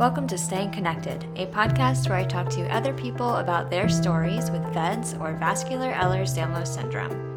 Welcome 0.00 0.26
to 0.28 0.38
Staying 0.38 0.70
Connected, 0.70 1.24
a 1.36 1.44
podcast 1.48 2.08
where 2.08 2.16
I 2.16 2.24
talk 2.24 2.48
to 2.52 2.66
other 2.74 2.94
people 2.94 3.36
about 3.36 3.68
their 3.68 3.86
stories 3.86 4.50
with 4.50 4.62
VEDS 4.72 5.12
or 5.20 5.34
vascular 5.34 5.92
Ehlers-Danlos 5.92 6.68
syndrome. 6.68 7.29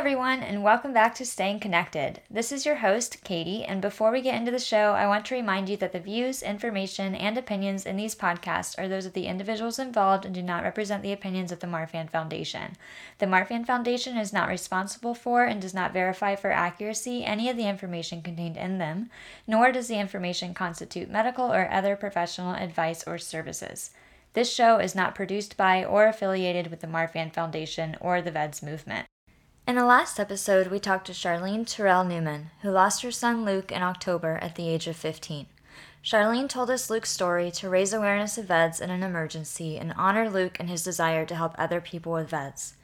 Everyone, 0.00 0.42
and 0.42 0.62
welcome 0.62 0.94
back 0.94 1.14
to 1.14 1.26
Staying 1.26 1.60
Connected. 1.60 2.22
This 2.30 2.52
is 2.52 2.64
your 2.64 2.76
host, 2.76 3.22
Katie, 3.22 3.64
and 3.64 3.82
before 3.82 4.10
we 4.10 4.22
get 4.22 4.34
into 4.34 4.50
the 4.50 4.58
show, 4.58 4.92
I 4.94 5.06
want 5.06 5.26
to 5.26 5.34
remind 5.34 5.68
you 5.68 5.76
that 5.76 5.92
the 5.92 6.00
views, 6.00 6.42
information, 6.42 7.14
and 7.14 7.36
opinions 7.36 7.84
in 7.84 7.98
these 7.98 8.14
podcasts 8.14 8.78
are 8.78 8.88
those 8.88 9.04
of 9.04 9.12
the 9.12 9.26
individuals 9.26 9.78
involved 9.78 10.24
and 10.24 10.34
do 10.34 10.40
not 10.40 10.62
represent 10.62 11.02
the 11.02 11.12
opinions 11.12 11.52
of 11.52 11.60
the 11.60 11.66
Marfan 11.66 12.08
Foundation. 12.08 12.78
The 13.18 13.26
Marfan 13.26 13.66
Foundation 13.66 14.16
is 14.16 14.32
not 14.32 14.48
responsible 14.48 15.14
for 15.14 15.44
and 15.44 15.60
does 15.60 15.74
not 15.74 15.92
verify 15.92 16.34
for 16.34 16.50
accuracy 16.50 17.22
any 17.22 17.50
of 17.50 17.58
the 17.58 17.68
information 17.68 18.22
contained 18.22 18.56
in 18.56 18.78
them, 18.78 19.10
nor 19.46 19.70
does 19.70 19.88
the 19.88 20.00
information 20.00 20.54
constitute 20.54 21.10
medical 21.10 21.52
or 21.52 21.70
other 21.70 21.94
professional 21.94 22.54
advice 22.54 23.04
or 23.06 23.18
services. 23.18 23.90
This 24.32 24.50
show 24.50 24.78
is 24.78 24.94
not 24.94 25.14
produced 25.14 25.58
by 25.58 25.84
or 25.84 26.06
affiliated 26.06 26.68
with 26.68 26.80
the 26.80 26.86
Marfan 26.86 27.34
Foundation 27.34 27.98
or 28.00 28.22
the 28.22 28.30
VEDS 28.30 28.62
movement. 28.62 29.06
In 29.70 29.76
the 29.76 29.84
last 29.84 30.18
episode, 30.18 30.66
we 30.66 30.80
talked 30.80 31.06
to 31.06 31.12
Charlene 31.12 31.64
Terrell 31.64 32.02
Newman, 32.02 32.50
who 32.62 32.72
lost 32.72 33.02
her 33.02 33.12
son 33.12 33.44
Luke 33.44 33.70
in 33.70 33.82
October 33.82 34.36
at 34.42 34.56
the 34.56 34.68
age 34.68 34.88
of 34.88 34.96
15. 34.96 35.46
Charlene 36.02 36.48
told 36.48 36.70
us 36.70 36.90
Luke's 36.90 37.12
story 37.12 37.52
to 37.52 37.68
raise 37.68 37.92
awareness 37.92 38.36
of 38.36 38.46
VEDS 38.46 38.80
in 38.80 38.90
an 38.90 39.04
emergency 39.04 39.78
and 39.78 39.94
honor 39.96 40.28
Luke 40.28 40.56
and 40.58 40.68
his 40.68 40.82
desire 40.82 41.24
to 41.24 41.36
help 41.36 41.54
other 41.56 41.80
people 41.80 42.10
with 42.10 42.30
VEDS. 42.30 42.74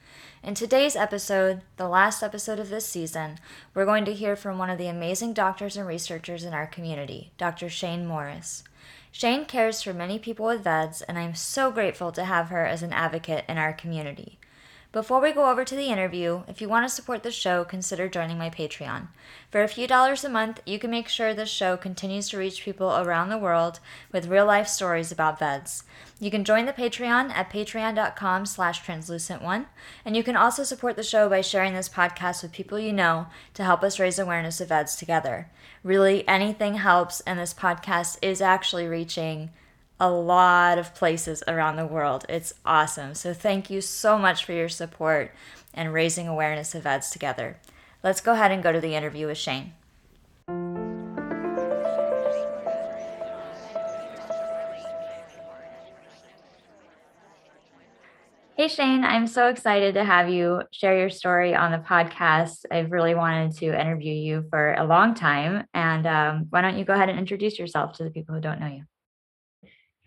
In 0.45 0.55
today's 0.55 0.95
episode, 0.95 1.63
the 1.77 1.89
last 1.89 2.23
episode 2.23 2.61
of 2.61 2.69
this 2.69 2.87
season, 2.87 3.41
we're 3.75 3.85
going 3.85 4.05
to 4.05 4.15
hear 4.15 4.37
from 4.37 4.57
one 4.57 4.71
of 4.71 4.79
the 4.79 4.87
amazing 4.87 5.33
doctors 5.33 5.77
and 5.77 5.89
researchers 5.89 6.45
in 6.45 6.55
our 6.55 6.69
community, 6.69 7.33
Dr. 7.37 7.69
Shaine 7.69 8.07
Morris. 8.07 8.63
Shaine 9.11 9.45
cares 9.45 9.83
for 9.83 9.93
many 9.93 10.21
people 10.21 10.47
with 10.47 10.63
VEDS, 10.63 11.03
and 11.09 11.19
I'm 11.19 11.35
so 11.35 11.73
grateful 11.73 12.13
to 12.13 12.27
have 12.27 12.51
her 12.51 12.65
as 12.65 12.85
an 12.85 12.93
advocate 12.93 13.45
in 13.49 13.59
our 13.59 13.73
community. 13.73 14.39
Before 14.97 15.21
we 15.21 15.33
go 15.33 15.51
over 15.51 15.63
to 15.63 15.77
the 15.77 15.89
interview, 15.89 16.45
if 16.49 16.63
you 16.63 16.71
want 16.71 16.89
to 16.89 16.95
support 16.95 17.23
the 17.23 17.31
show, 17.31 17.67
consider 17.67 18.09
joining 18.09 18.39
my 18.39 18.49
Patreon. 18.49 19.09
For 19.51 19.63
a 19.63 19.69
few 19.69 19.87
dollars 19.87 20.25
a 20.25 20.31
month, 20.31 20.63
you 20.65 20.79
can 20.79 20.91
make 20.91 21.07
sure 21.07 21.35
this 21.35 21.51
show 21.51 21.77
continues 21.77 22.31
to 22.31 22.39
reach 22.39 22.65
people 22.65 22.97
around 22.97 23.29
the 23.29 23.37
world 23.37 23.79
with 24.11 24.29
real 24.29 24.47
life 24.47 24.67
stories 24.67 25.13
about 25.13 25.39
VEDS. 25.39 25.83
You 26.19 26.31
can 26.31 26.47
join 26.47 26.65
the 26.65 26.73
Patreon 26.73 27.31
at 27.33 27.51
patreon.com 27.51 28.47
slash 28.47 28.87
translucent1, 28.87 29.67
and 30.07 30.17
you 30.17 30.23
can 30.23 30.35
also 30.35 30.65
support 30.65 30.97
the 30.97 31.03
show 31.03 31.29
by 31.29 31.43
sharing 31.43 31.75
this 31.75 31.91
podcast 31.91 32.43
with 32.43 32.53
people 32.53 32.79
you 32.79 32.95
know 32.95 33.27
to 33.53 33.65
help 33.65 33.83
us 33.83 34.01
raise 34.01 34.19
awareness 34.19 34.63
of 34.63 34.69
VEDS 34.69 34.97
together. 34.97 35.51
Really, 35.85 36.27
anything 36.27 36.77
helps, 36.77 37.21
and 37.21 37.39
this 37.39 37.53
podcast 37.53 38.17
is 38.23 38.41
actually 38.41 38.87
reaching 38.87 39.51
a 39.99 40.11
lot 40.11 40.79
of 40.79 40.95
places 40.95 41.43
around 41.49 41.77
the 41.77 41.87
world. 41.87 42.27
It's 42.29 42.53
awesome. 42.65 43.15
So 43.15 43.33
thank 43.33 43.71
you 43.71 43.81
so 43.81 44.19
much 44.19 44.45
for 44.45 44.53
your 44.53 44.69
support 44.69 45.33
and 45.73 45.93
raising 45.93 46.29
awareness 46.29 46.75
of 46.75 46.83
VEDS 46.83 47.11
together. 47.11 47.59
Let's 48.03 48.21
go 48.21 48.33
ahead 48.33 48.53
and 48.53 48.63
go 48.63 48.73
to 48.73 48.81
the 48.81 48.95
interview 48.95 49.27
with 49.27 49.39
Shaine. 49.39 49.73
Hey 58.59 58.69
Shaine, 58.69 59.05
I'm 59.05 59.27
so 59.27 59.49
excited 59.49 59.95
to 59.95 60.05
have 60.05 60.31
you 60.31 60.63
share 60.73 60.99
your 60.99 61.11
story 61.11 61.55
on 61.55 61.73
the 61.73 61.79
podcast. 61.79 62.65
I've 62.71 62.91
really 62.91 63.15
wanted 63.15 63.53
to 63.59 63.67
interview 63.79 64.15
you 64.15 64.47
for 64.49 64.73
a 64.75 64.85
long 64.85 65.15
time. 65.15 65.67
And 65.75 66.07
um, 66.07 66.47
why 66.49 66.63
don't 66.63 66.79
you 66.79 66.85
go 66.87 66.95
ahead 66.95 67.11
and 67.11 67.19
introduce 67.19 67.59
yourself 67.59 67.99
to 67.99 68.05
the 68.05 68.11
people 68.11 68.35
who 68.35 68.41
don't 68.41 68.59
know 68.59 68.69
you? 68.69 68.85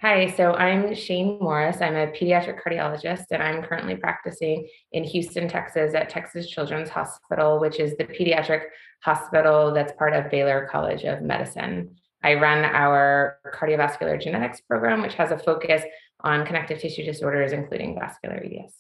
Hi, 0.02 0.34
so 0.38 0.54
I'm 0.54 0.96
Shaine 0.96 1.40
Morris. 1.42 1.82
I'm 1.82 1.98
a 1.98 2.08
pediatric 2.08 2.64
cardiologist, 2.64 3.26
and 3.32 3.44
I'm 3.44 3.62
currently 3.62 3.98
practicing 3.98 4.66
in 4.94 5.04
Houston, 5.04 5.50
Texas 5.50 5.94
at 5.94 6.08
Texas 6.08 6.50
Children's 6.50 6.90
Hospital, 6.90 7.60
which 7.60 7.82
is 7.82 7.98
the 7.98 8.06
pediatric 8.06 8.62
hospital 9.04 9.74
that's 9.74 9.92
part 9.98 10.14
of 10.14 10.32
Baylor 10.32 10.70
College 10.72 11.04
of 11.04 11.22
Medicine. 11.22 11.98
I 12.24 12.36
run 12.36 12.64
our 12.64 13.40
cardiovascular 13.54 14.22
genetics 14.22 14.62
program, 14.62 15.02
which 15.02 15.16
has 15.16 15.32
a 15.32 15.38
focus 15.38 15.84
on 16.22 16.46
connective 16.46 16.80
tissue 16.80 17.04
disorders, 17.04 17.52
including 17.52 18.00
vascular 18.00 18.38
EDS. 18.38 18.74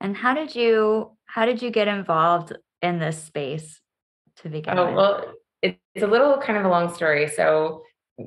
And 0.00 0.16
how 0.16 0.34
did 0.34 0.54
you 0.54 1.16
how 1.24 1.46
did 1.46 1.62
you 1.62 1.72
get 1.72 1.88
involved 1.88 2.52
in 2.80 3.00
this 3.00 3.20
space 3.20 3.80
to 4.36 4.48
begin 4.48 4.78
oh, 4.78 4.86
with? 4.86 4.94
Well, 4.94 5.32
it's 5.62 5.78
a 6.00 6.06
little 6.06 6.38
kind 6.38 6.56
of 6.56 6.64
a 6.64 6.68
long 6.68 6.94
story. 6.94 7.26
So 7.26 7.82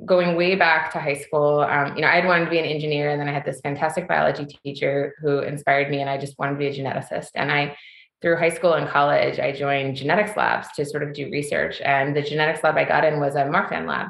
going 0.06 0.36
way 0.36 0.56
back 0.56 0.92
to 0.94 1.00
high 1.00 1.16
school, 1.16 1.62
um, 1.62 1.96
you 1.96 2.02
know, 2.02 2.08
I 2.08 2.16
had 2.16 2.26
wanted 2.26 2.46
to 2.46 2.52
be 2.52 2.60
an 2.60 2.66
engineer, 2.66 3.10
and 3.10 3.20
then 3.20 3.30
I 3.30 3.34
had 3.34 3.46
this 3.46 3.62
fantastic 3.62 4.08
biology 4.08 4.46
teacher 4.64 5.16
who 5.22 5.40
inspired 5.40 5.90
me, 5.90 6.02
and 6.02 6.10
I 6.10 6.18
just 6.18 6.38
wanted 6.38 6.54
to 6.54 6.58
be 6.58 6.68
a 6.68 6.74
geneticist. 6.74 7.30
And 7.36 7.52
I, 7.52 7.78
through 8.22 8.38
high 8.38 8.50
school 8.50 8.74
and 8.74 8.88
college, 8.88 9.40
I 9.40 9.52
joined 9.52 9.96
genetics 9.96 10.38
labs 10.38 10.68
to 10.76 10.86
sort 10.86 11.04
of 11.04 11.14
do 11.14 11.30
research. 11.30 11.82
And 11.82 12.16
the 12.16 12.22
genetics 12.22 12.64
lab 12.64 12.78
I 12.78 12.86
got 12.86 13.06
in 13.06 13.20
was 13.20 13.36
a 13.36 13.44
Marfan 13.44 13.88
lab, 13.88 14.08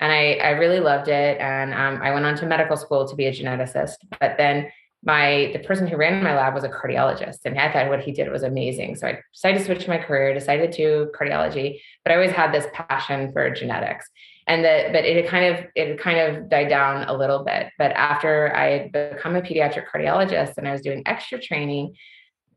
and 0.00 0.12
I, 0.12 0.34
I 0.34 0.50
really 0.50 0.80
loved 0.80 1.08
it. 1.08 1.40
And 1.40 1.74
um, 1.74 2.00
I 2.02 2.12
went 2.12 2.26
on 2.26 2.36
to 2.36 2.46
medical 2.46 2.76
school 2.76 3.06
to 3.08 3.16
be 3.16 3.26
a 3.26 3.32
geneticist. 3.32 3.96
But 4.20 4.36
then 4.38 4.70
my 5.04 5.50
the 5.52 5.60
person 5.60 5.86
who 5.86 5.96
ran 5.96 6.22
my 6.24 6.34
lab 6.34 6.54
was 6.54 6.64
a 6.64 6.68
cardiologist, 6.68 7.38
and 7.44 7.58
I 7.58 7.72
thought 7.72 7.88
what 7.88 8.00
he 8.00 8.12
did 8.12 8.30
was 8.30 8.42
amazing. 8.42 8.96
So 8.96 9.06
I 9.06 9.20
decided 9.32 9.58
to 9.58 9.64
switch 9.64 9.88
my 9.88 9.98
career, 9.98 10.34
decided 10.34 10.72
to 10.72 11.10
cardiology, 11.18 11.80
but 12.04 12.12
I 12.12 12.16
always 12.16 12.32
had 12.32 12.52
this 12.52 12.66
passion 12.72 13.32
for 13.32 13.50
genetics 13.50 14.08
and 14.48 14.64
that 14.64 14.92
but 14.92 15.04
it 15.04 15.28
kind 15.28 15.54
of 15.54 15.64
it 15.74 16.00
kind 16.00 16.18
of 16.18 16.48
died 16.48 16.68
down 16.68 17.06
a 17.06 17.16
little 17.16 17.44
bit. 17.44 17.68
But 17.78 17.92
after 17.92 18.54
i 18.56 18.70
had 18.70 18.92
become 18.92 19.36
a 19.36 19.42
pediatric 19.42 19.84
cardiologist 19.92 20.54
and 20.56 20.66
i 20.66 20.72
was 20.72 20.80
doing 20.80 21.02
extra 21.06 21.38
training 21.40 21.94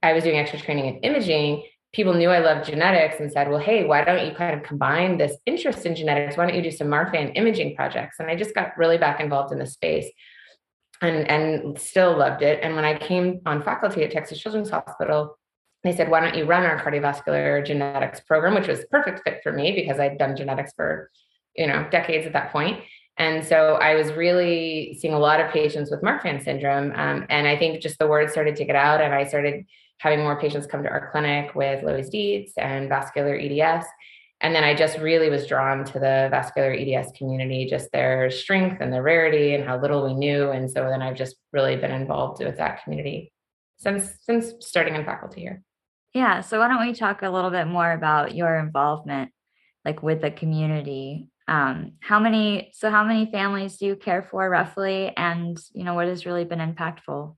i 0.01 0.13
was 0.13 0.23
doing 0.23 0.39
extra 0.39 0.59
training 0.59 0.85
in 0.85 0.95
imaging 1.01 1.63
people 1.93 2.13
knew 2.13 2.29
i 2.29 2.39
loved 2.39 2.65
genetics 2.65 3.19
and 3.19 3.31
said 3.31 3.49
well 3.49 3.59
hey 3.59 3.83
why 3.83 4.03
don't 4.03 4.25
you 4.25 4.33
kind 4.33 4.57
of 4.57 4.63
combine 4.63 5.17
this 5.17 5.35
interest 5.45 5.85
in 5.85 5.95
genetics? 5.95 6.37
Why 6.37 6.45
don't 6.45 6.55
you 6.55 6.63
do 6.63 6.71
some 6.71 6.87
marfan 6.87 7.33
imaging 7.35 7.75
projects? 7.75 8.19
And 8.19 8.29
i 8.29 8.35
just 8.35 8.55
got 8.55 8.77
really 8.77 8.97
back 8.97 9.19
involved 9.19 9.51
in 9.51 9.59
the 9.59 9.67
space 9.67 10.09
and 11.01 11.29
and 11.29 11.79
still 11.79 12.17
loved 12.17 12.41
it. 12.41 12.59
And 12.63 12.75
when 12.75 12.85
i 12.85 12.97
came 12.97 13.41
on 13.45 13.61
faculty 13.61 14.03
at 14.03 14.11
texas 14.11 14.39
children's 14.39 14.69
hospital 14.69 15.37
they 15.83 15.95
said 15.95 16.09
why 16.09 16.19
don't 16.19 16.37
you 16.37 16.45
run 16.45 16.63
our 16.63 16.79
cardiovascular 16.79 17.65
genetics 17.65 18.19
program 18.21 18.53
which 18.53 18.67
was 18.67 18.85
perfect 18.91 19.21
fit 19.23 19.39
for 19.43 19.51
me 19.51 19.71
because 19.71 19.99
i'd 19.99 20.17
done 20.17 20.35
genetics 20.35 20.73
for 20.75 21.09
you 21.55 21.67
know, 21.67 21.87
decades 21.91 22.25
at 22.25 22.33
that 22.33 22.51
point. 22.51 22.81
And 23.17 23.45
so 23.45 23.75
I 23.75 23.95
was 23.95 24.11
really 24.13 24.97
seeing 24.99 25.13
a 25.13 25.19
lot 25.19 25.39
of 25.39 25.51
patients 25.51 25.91
with 25.91 26.01
Marfan 26.01 26.43
syndrome. 26.43 26.91
Um, 26.95 27.25
and 27.29 27.47
I 27.47 27.57
think 27.57 27.81
just 27.81 27.99
the 27.99 28.07
word 28.07 28.31
started 28.31 28.55
to 28.55 28.65
get 28.65 28.75
out, 28.75 29.01
and 29.01 29.13
I 29.13 29.25
started 29.25 29.65
having 29.99 30.21
more 30.21 30.39
patients 30.39 30.65
come 30.65 30.81
to 30.83 30.89
our 30.89 31.11
clinic 31.11 31.53
with 31.53 31.83
Loeys 31.83 32.09
Dietz 32.09 32.53
and 32.57 32.89
vascular 32.89 33.35
EDS. 33.35 33.85
And 34.39 34.55
then 34.55 34.63
I 34.63 34.73
just 34.73 34.97
really 34.97 35.29
was 35.29 35.45
drawn 35.45 35.85
to 35.85 35.93
the 35.93 36.27
vascular 36.31 36.73
EDS 36.73 37.11
community, 37.15 37.67
just 37.69 37.91
their 37.91 38.31
strength 38.31 38.81
and 38.81 38.91
their 38.91 39.03
rarity 39.03 39.53
and 39.53 39.63
how 39.63 39.79
little 39.79 40.03
we 40.03 40.15
knew. 40.15 40.49
And 40.49 40.69
so 40.69 40.89
then 40.89 41.03
I've 41.03 41.15
just 41.15 41.35
really 41.53 41.75
been 41.75 41.91
involved 41.91 42.43
with 42.43 42.57
that 42.57 42.83
community 42.83 43.31
since 43.77 44.17
since 44.21 44.53
starting 44.61 44.95
in 44.95 45.05
faculty 45.05 45.41
here. 45.41 45.61
Yeah. 46.15 46.41
So 46.41 46.59
why 46.59 46.67
don't 46.67 46.85
we 46.85 46.93
talk 46.93 47.21
a 47.21 47.29
little 47.29 47.51
bit 47.51 47.67
more 47.67 47.91
about 47.91 48.33
your 48.33 48.57
involvement 48.57 49.31
like 49.85 50.01
with 50.01 50.21
the 50.21 50.31
community 50.31 51.27
um, 51.51 51.91
how 51.99 52.17
many 52.17 52.71
so 52.73 52.89
how 52.89 53.03
many 53.03 53.29
families 53.29 53.75
do 53.75 53.85
you 53.85 53.97
care 53.97 54.25
for 54.31 54.49
roughly? 54.49 55.11
And 55.17 55.59
you 55.73 55.83
know 55.83 55.95
what 55.95 56.07
has 56.07 56.25
really 56.25 56.45
been 56.45 56.59
impactful 56.59 57.35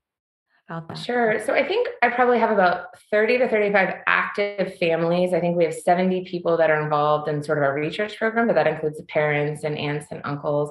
about 0.70 0.88
that? 0.88 1.00
Sure. 1.00 1.44
So 1.44 1.56
i 1.56 1.68
think 1.68 1.88
i 2.04 2.10
probably 2.10 2.38
have 2.38 2.52
about 2.52 3.00
30 3.10 3.40
to 3.40 3.50
35 3.50 3.96
active 4.06 4.78
families. 4.78 5.34
I 5.34 5.40
think 5.40 5.58
we 5.58 5.64
have 5.64 5.74
70 5.74 6.26
people 6.26 6.58
that 6.58 6.70
are 6.70 6.84
involved 6.84 7.28
in 7.28 7.42
sort 7.42 7.58
of 7.58 7.64
our 7.64 7.74
research 7.74 8.16
program 8.20 8.46
but 8.46 8.54
that 8.54 8.68
includes 8.68 9.00
the 9.00 9.06
parents 9.06 9.64
and 9.64 9.76
aunts 9.80 10.06
and 10.12 10.22
uncles. 10.24 10.70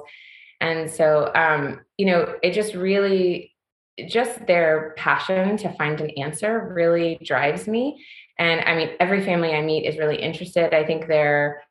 And 0.61 0.89
so 0.89 1.29
um, 1.35 1.81
you 1.97 2.05
know 2.05 2.35
it 2.41 2.53
just 2.53 2.73
really 2.75 3.53
just 4.07 4.47
their 4.47 4.95
passion 4.97 5.57
to 5.57 5.73
find 5.73 5.99
an 5.99 6.11
answer 6.11 6.71
really 6.73 7.19
drives 7.25 7.67
me. 7.67 8.01
And 8.39 8.61
i 8.61 8.73
mean 8.73 8.91
every 9.01 9.21
family 9.25 9.53
i 9.53 9.61
meet 9.61 9.85
is 9.85 9.97
really 9.97 10.21
interested. 10.21 10.73
I 10.73 10.85
think 10.85 11.07
they're 11.07 11.61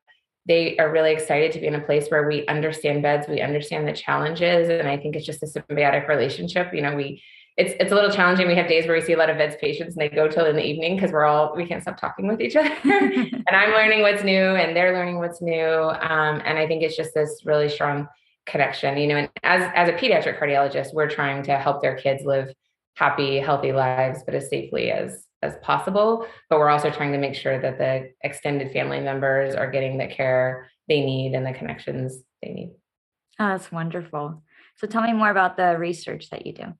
they 0.46 0.76
are 0.78 0.90
really 0.90 1.12
excited 1.12 1.52
to 1.52 1.60
be 1.60 1.66
in 1.66 1.74
a 1.74 1.80
place 1.80 2.08
where 2.08 2.26
we 2.26 2.46
understand 2.46 3.02
VEDS, 3.02 3.28
we 3.28 3.40
understand 3.40 3.86
the 3.86 3.92
challenges, 3.92 4.68
and 4.68 4.88
I 4.88 4.96
think 4.96 5.14
it's 5.14 5.26
just 5.26 5.42
a 5.42 5.46
symbiotic 5.46 6.08
relationship. 6.08 6.74
You 6.74 6.82
know, 6.82 6.96
we 6.96 7.22
it's 7.56 7.74
it's 7.78 7.92
a 7.92 7.94
little 7.94 8.10
challenging. 8.10 8.46
We 8.46 8.54
have 8.56 8.66
days 8.66 8.86
where 8.86 8.96
we 8.96 9.02
see 9.02 9.12
a 9.12 9.18
lot 9.18 9.30
of 9.30 9.36
VEDS 9.36 9.56
patients 9.60 9.94
and 9.94 10.00
they 10.00 10.08
go 10.08 10.26
till 10.26 10.46
in 10.46 10.56
the 10.56 10.64
evening 10.64 10.96
because 10.96 11.12
we're 11.12 11.24
all 11.24 11.54
we 11.54 11.66
can't 11.66 11.82
stop 11.82 11.98
talking 11.98 12.26
with 12.26 12.40
each 12.40 12.56
other. 12.56 12.70
and 12.84 13.44
I'm 13.50 13.70
learning 13.70 14.00
what's 14.00 14.24
new 14.24 14.32
and 14.32 14.76
they're 14.76 14.94
learning 14.94 15.18
what's 15.18 15.42
new. 15.42 15.66
Um, 15.66 16.42
and 16.44 16.58
I 16.58 16.66
think 16.66 16.82
it's 16.82 16.96
just 16.96 17.14
this 17.14 17.42
really 17.44 17.68
strong 17.68 18.08
connection. 18.46 18.96
You 18.96 19.06
know, 19.08 19.16
and 19.16 19.30
as 19.42 19.70
as 19.74 19.88
a 19.88 19.92
pediatric 19.92 20.40
cardiologist, 20.40 20.94
we're 20.94 21.10
trying 21.10 21.42
to 21.44 21.58
help 21.58 21.82
their 21.82 21.96
kids 21.96 22.24
live 22.24 22.52
happy, 22.96 23.38
healthy 23.38 23.72
lives, 23.72 24.22
but 24.24 24.34
as 24.34 24.48
safely 24.48 24.90
as 24.90 25.26
as 25.42 25.56
possible. 25.62 26.26
But 26.48 26.58
we're 26.58 26.68
also 26.68 26.90
trying 26.90 27.12
to 27.12 27.18
make 27.18 27.34
sure 27.34 27.60
that 27.60 27.78
the 27.78 28.12
extended 28.22 28.72
family 28.72 29.00
members 29.00 29.54
are 29.54 29.70
getting 29.70 29.98
the 29.98 30.06
care 30.06 30.70
they 30.88 31.04
need 31.04 31.34
and 31.34 31.46
the 31.46 31.52
connections 31.52 32.22
they 32.42 32.50
need. 32.50 32.70
Oh, 33.38 33.48
that's 33.48 33.72
wonderful. 33.72 34.42
So 34.76 34.86
tell 34.86 35.02
me 35.02 35.12
more 35.12 35.30
about 35.30 35.56
the 35.56 35.76
research 35.78 36.30
that 36.30 36.46
you 36.46 36.52
do. 36.52 36.74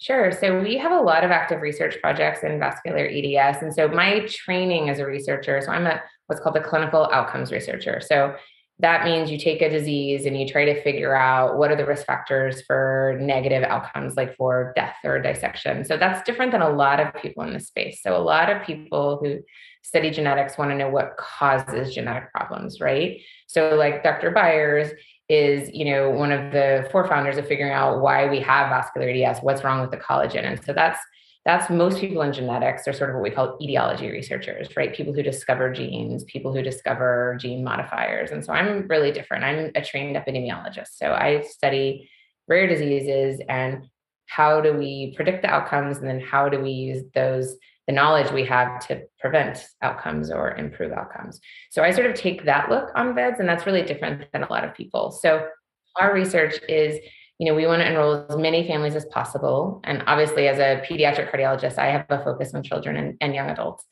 Sure. 0.00 0.30
So 0.30 0.60
we 0.60 0.76
have 0.78 0.92
a 0.92 1.00
lot 1.00 1.24
of 1.24 1.32
active 1.32 1.60
research 1.60 1.96
projects 2.00 2.44
in 2.44 2.60
vascular 2.60 3.08
EDS. 3.10 3.62
And 3.62 3.74
so 3.74 3.88
my 3.88 4.20
training 4.28 4.90
as 4.90 5.00
a 5.00 5.06
researcher, 5.06 5.60
so 5.60 5.72
I'm 5.72 5.86
a 5.86 6.00
what's 6.26 6.40
called 6.40 6.56
a 6.56 6.62
clinical 6.62 7.08
outcomes 7.12 7.50
researcher. 7.50 8.00
So 8.00 8.36
that 8.80 9.04
means 9.04 9.30
you 9.30 9.38
take 9.38 9.60
a 9.60 9.68
disease 9.68 10.24
and 10.24 10.38
you 10.38 10.46
try 10.46 10.64
to 10.64 10.82
figure 10.82 11.14
out 11.14 11.58
what 11.58 11.70
are 11.70 11.76
the 11.76 11.84
risk 11.84 12.06
factors 12.06 12.62
for 12.62 13.18
negative 13.20 13.64
outcomes 13.64 14.16
like 14.16 14.36
for 14.36 14.72
death 14.76 14.96
or 15.02 15.20
dissection. 15.20 15.84
So 15.84 15.96
that's 15.96 16.22
different 16.22 16.52
than 16.52 16.62
a 16.62 16.70
lot 16.70 17.00
of 17.00 17.20
people 17.20 17.42
in 17.42 17.52
this 17.52 17.66
space. 17.66 18.00
So 18.02 18.16
a 18.16 18.22
lot 18.22 18.50
of 18.50 18.62
people 18.62 19.18
who 19.20 19.40
study 19.82 20.10
genetics 20.10 20.56
want 20.56 20.70
to 20.70 20.76
know 20.76 20.90
what 20.90 21.16
causes 21.16 21.94
genetic 21.94 22.32
problems 22.32 22.80
right? 22.80 23.20
So 23.46 23.74
like 23.74 24.02
dr 24.02 24.30
byers 24.30 24.90
is 25.28 25.70
you 25.74 25.84
know 25.84 26.10
one 26.10 26.32
of 26.32 26.52
the 26.52 26.88
forefounders 26.90 27.36
of 27.36 27.46
figuring 27.46 27.72
out 27.72 28.00
why 28.00 28.28
we 28.28 28.40
have 28.40 28.70
vascular 28.70 29.08
eds 29.08 29.40
what's 29.42 29.64
wrong 29.64 29.80
with 29.80 29.90
the 29.90 29.96
collagen. 29.96 30.44
And 30.44 30.62
so 30.64 30.72
that's 30.72 31.00
that's 31.48 31.70
most 31.70 31.98
people 31.98 32.20
in 32.20 32.30
genetics 32.30 32.86
are 32.86 32.92
sort 32.92 33.08
of 33.08 33.16
what 33.16 33.22
we 33.22 33.30
call 33.30 33.56
etiology 33.58 34.10
researchers, 34.10 34.68
right? 34.76 34.94
People 34.94 35.14
who 35.14 35.22
discover 35.22 35.72
genes, 35.72 36.22
people 36.24 36.52
who 36.52 36.60
discover 36.60 37.38
gene 37.40 37.64
modifiers. 37.64 38.32
And 38.32 38.44
so 38.44 38.52
I'm 38.52 38.86
really 38.86 39.12
different. 39.12 39.44
I'm 39.44 39.70
a 39.74 39.82
trained 39.82 40.14
epidemiologist. 40.14 40.88
So 40.96 41.14
I 41.14 41.40
study 41.40 42.10
rare 42.48 42.66
diseases 42.66 43.40
and 43.48 43.86
how 44.26 44.60
do 44.60 44.74
we 44.74 45.14
predict 45.16 45.40
the 45.40 45.48
outcomes 45.48 45.96
and 45.96 46.06
then 46.06 46.20
how 46.20 46.50
do 46.50 46.60
we 46.60 46.70
use 46.70 47.04
those 47.14 47.56
the 47.86 47.94
knowledge 47.94 48.30
we 48.30 48.44
have 48.44 48.86
to 48.88 49.04
prevent 49.18 49.64
outcomes 49.80 50.30
or 50.30 50.54
improve 50.56 50.92
outcomes. 50.92 51.40
So 51.70 51.82
I 51.82 51.92
sort 51.92 52.10
of 52.10 52.14
take 52.14 52.44
that 52.44 52.68
look 52.68 52.90
on 52.94 53.14
VEDS 53.14 53.40
and 53.40 53.48
that's 53.48 53.64
really 53.64 53.80
different 53.80 54.30
than 54.34 54.42
a 54.42 54.52
lot 54.52 54.64
of 54.64 54.74
people. 54.74 55.10
So 55.10 55.48
our 55.98 56.12
research 56.12 56.56
is 56.68 57.00
you 57.38 57.46
know, 57.46 57.54
we 57.54 57.66
want 57.66 57.80
to 57.80 57.88
enroll 57.88 58.26
as 58.28 58.36
many 58.36 58.66
families 58.66 58.96
as 58.96 59.06
possible. 59.06 59.80
And 59.84 60.02
obviously, 60.06 60.48
as 60.48 60.58
a 60.58 60.84
pediatric 60.84 61.30
cardiologist, 61.30 61.78
I 61.78 61.86
have 61.86 62.06
a 62.08 62.22
focus 62.22 62.52
on 62.52 62.62
children 62.62 62.96
and, 62.96 63.16
and 63.20 63.34
young 63.34 63.48
adults. 63.48 63.84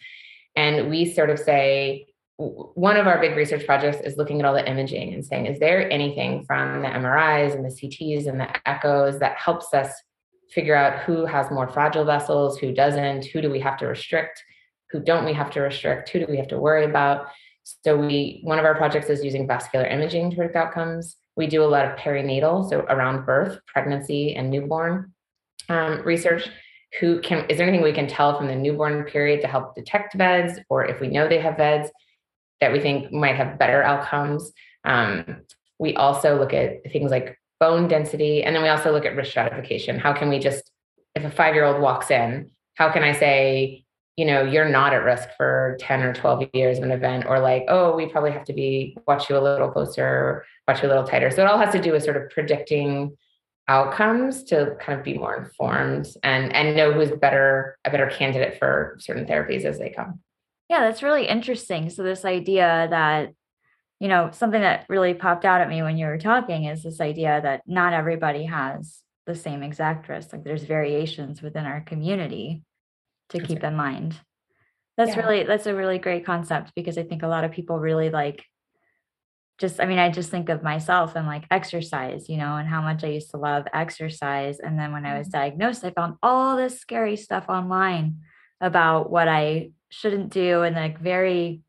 And 0.57 0.91
we 0.91 1.13
sort 1.13 1.31
of 1.31 1.39
say, 1.39 2.07
one 2.39 2.97
of 2.97 3.07
our 3.07 3.19
big 3.19 3.35
research 3.35 3.65
projects 3.65 3.99
is 4.05 4.19
looking 4.19 4.41
at 4.41 4.47
all 4.47 4.53
the 4.53 4.69
imaging 4.69 5.15
and 5.15 5.25
saying, 5.25 5.47
is 5.47 5.59
there 5.59 5.91
anything 5.91 6.45
from 6.45 6.83
the 6.83 6.89
MRIs 6.89 7.55
and 7.55 7.65
the 7.65 7.71
CTs 7.71 8.27
and 8.27 8.39
the 8.39 8.69
echoes 8.69 9.21
that 9.21 9.37
helps 9.39 9.73
us 9.73 9.91
figure 10.51 10.75
out 10.75 11.01
who 11.01 11.25
has 11.25 11.51
more 11.51 11.69
fragile 11.69 12.05
vessels, 12.05 12.59
who 12.59 12.73
doesn't, 12.73 13.25
who 13.27 13.41
do 13.41 13.51
we 13.51 13.61
have 13.61 13.79
to 13.79 13.87
restrict, 13.87 14.43
who 14.91 15.01
don't 15.01 15.25
we 15.25 15.33
have 15.33 15.51
to 15.53 15.61
restrict, 15.61 16.11
who 16.11 16.19
do 16.19 16.27
we 16.29 16.37
have 16.37 16.49
to 16.49 16.59
worry 16.59 16.85
about? 16.85 17.27
So 17.85 17.97
we 17.97 18.41
one 18.45 18.59
of 18.59 18.65
our 18.65 18.77
projects 18.77 19.11
is 19.11 19.25
using 19.25 19.47
vascular 19.47 19.87
imaging 19.87 20.31
to 20.31 20.37
predict 20.37 20.57
outcomes. 20.57 21.17
We 21.37 21.47
do 21.47 21.63
a 21.63 21.67
lot 21.67 21.85
of 21.85 21.99
perinatal, 21.99 22.71
so 22.71 22.81
around 22.81 23.27
birth, 23.27 23.59
pregnancy, 23.67 24.35
and 24.35 24.51
newborn 24.51 25.13
um, 25.69 26.03
research. 26.03 26.49
Who 27.01 27.21
can 27.21 27.45
is 27.51 27.59
there 27.59 27.67
anything 27.67 27.85
we 27.85 27.93
can 27.93 28.07
tell 28.07 28.39
from 28.39 28.47
the 28.47 28.55
newborn 28.55 29.05
period 29.05 29.43
to 29.43 29.49
help 29.49 29.75
detect 29.75 30.15
VEDS, 30.15 30.61
or 30.71 30.87
if 30.87 31.01
we 31.01 31.09
know 31.09 31.29
they 31.29 31.41
have 31.41 31.57
VEDS, 31.57 31.91
that 32.61 32.73
we 32.73 32.81
think 32.81 33.13
might 33.13 33.37
have 33.37 33.59
better 33.59 33.83
outcomes? 33.83 34.53
Um, 34.85 35.43
we 35.79 35.95
also 35.95 36.39
look 36.39 36.55
at 36.55 36.91
things 36.91 37.11
like 37.11 37.39
bone 37.61 37.89
density, 37.89 38.43
and 38.43 38.55
then 38.55 38.63
we 38.63 38.69
also 38.69 38.93
look 38.93 39.05
at 39.05 39.17
risk 39.17 39.31
stratification. 39.31 39.99
How 39.99 40.13
can 40.13 40.29
we 40.29 40.39
just, 40.39 40.71
if 41.15 41.25
a 41.25 41.31
five 41.31 41.55
year 41.55 41.65
old 41.65 41.83
walks 41.83 42.11
in, 42.11 42.51
how 42.75 42.91
can 42.91 43.03
I 43.03 43.13
say, 43.13 43.85
you 44.17 44.25
know, 44.25 44.43
you're 44.43 44.69
not 44.69 44.95
at 44.95 45.05
risk 45.05 45.29
for 45.37 45.77
10 45.81 46.03
or 46.03 46.15
12 46.15 46.45
years 46.55 46.79
of 46.79 46.85
an 46.85 46.91
event, 46.91 47.27
or 47.27 47.39
like, 47.39 47.65
oh, 47.69 47.95
we 47.95 48.07
probably 48.07 48.33
have 48.33 48.45
to 48.45 48.53
be 48.53 48.97
watch 49.07 49.29
you 49.29 49.37
a 49.37 49.41
little 49.41 49.71
closer, 49.71 50.45
watch 50.67 50.83
you 50.83 50.89
a 50.89 50.91
little 50.91 51.05
tighter. 51.05 51.31
So 51.31 51.43
it 51.43 51.49
all 51.49 51.59
has 51.59 51.73
to 51.73 51.81
do 51.81 51.93
with 51.93 52.03
sort 52.03 52.17
of 52.17 52.31
predicting 52.31 53.17
outcomes 53.69 54.45
to 54.45 54.77
kind 54.81 54.99
of 54.99 55.05
be 55.05 55.19
more 55.19 55.37
informed 55.37 56.07
and 56.23 56.55
and 56.55 56.77
know 56.77 56.93
who's 56.93 57.11
better 57.11 57.77
a 57.85 57.91
better 57.91 58.07
candidate 58.07 58.59
for 58.61 58.97
certain 59.01 59.27
therapies 59.27 59.65
as 59.65 59.79
they 59.79 59.91
come. 59.91 60.21
Yeah, 60.71 60.81
that's 60.81 61.03
really 61.03 61.27
interesting. 61.27 61.91
So 61.91 62.03
this 62.03 62.25
idea 62.25 62.87
that 62.91 63.33
you 63.99 64.09
know, 64.09 64.31
something 64.33 64.61
that 64.61 64.85
really 64.89 65.15
popped 65.15 65.45
out 65.45 65.61
at 65.61 65.69
me 65.69 65.83
when 65.83 65.97
you 65.97 66.07
were 66.07 66.19
talking 66.19 66.65
is 66.65 66.83
this 66.83 67.01
idea 67.01 67.41
that 67.43 67.63
not 67.67 67.95
everybody 67.95 68.45
has 68.45 69.03
the 69.27 69.35
same 69.35 69.63
exact 69.63 70.09
risk. 70.09 70.33
Like 70.33 70.45
there's 70.45 70.65
variations 70.65 71.41
within 71.41 71.65
our 71.65 71.81
community 71.81 72.63
to 73.31 73.41
keep 73.41 73.63
in 73.65 73.75
mind. 73.75 74.19
That's 74.97 75.17
yeah. 75.17 75.21
really 75.21 75.45
that's 75.45 75.67
a 75.67 75.75
really 75.75 75.99
great 75.99 76.25
concept 76.25 76.73
because 76.75 76.97
I 76.97 77.03
think 77.03 77.23
a 77.23 77.29
lot 77.29 77.45
of 77.45 77.53
people 77.53 77.79
really 77.79 78.11
like 78.11 78.45
just 79.59 79.81
I 79.81 79.87
mean 79.87 79.99
I 79.99 80.11
just 80.11 80.31
think 80.31 80.49
of 80.49 80.63
myself 80.63 81.17
and 81.17 81.27
like 81.27 81.45
exercise, 81.51 82.29
you 82.29 82.37
know, 82.37 82.57
and 82.57 82.69
how 82.69 82.81
much 82.81 83.05
I 83.05 83.09
used 83.09 83.31
to 83.31 83.37
love 83.37 83.67
exercise 83.73 84.59
and 84.59 84.79
then 84.79 84.93
when 84.93 85.05
I 85.05 85.19
was 85.19 85.29
mm-hmm. 85.29 85.39
diagnosed 85.39 85.85
I 85.85 85.91
found 85.91 86.15
all 86.23 86.57
this 86.57 86.81
scary 86.81 87.17
stuff 87.17 87.47
online 87.49 88.21
about 88.61 89.11
what 89.11 89.29
I 89.29 89.71
shouldn't 89.91 90.31
do 90.31 90.63
and 90.63 90.75
like 90.75 90.99
very 90.99 91.61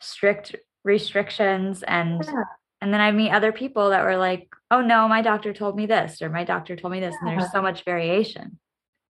strict 0.00 0.56
restrictions 0.84 1.82
and 1.82 2.24
yeah. 2.24 2.44
and 2.80 2.92
then 2.92 3.00
I 3.00 3.10
meet 3.10 3.30
other 3.30 3.52
people 3.52 3.90
that 3.90 4.04
were 4.04 4.16
like, 4.16 4.48
"Oh 4.70 4.80
no, 4.80 5.08
my 5.08 5.22
doctor 5.22 5.52
told 5.52 5.76
me 5.76 5.86
this 5.86 6.22
or 6.22 6.28
my 6.28 6.44
doctor 6.44 6.76
told 6.76 6.92
me 6.92 7.00
this." 7.00 7.14
Yeah. 7.22 7.30
And 7.30 7.40
there's 7.40 7.52
so 7.52 7.62
much 7.62 7.84
variation 7.84 8.58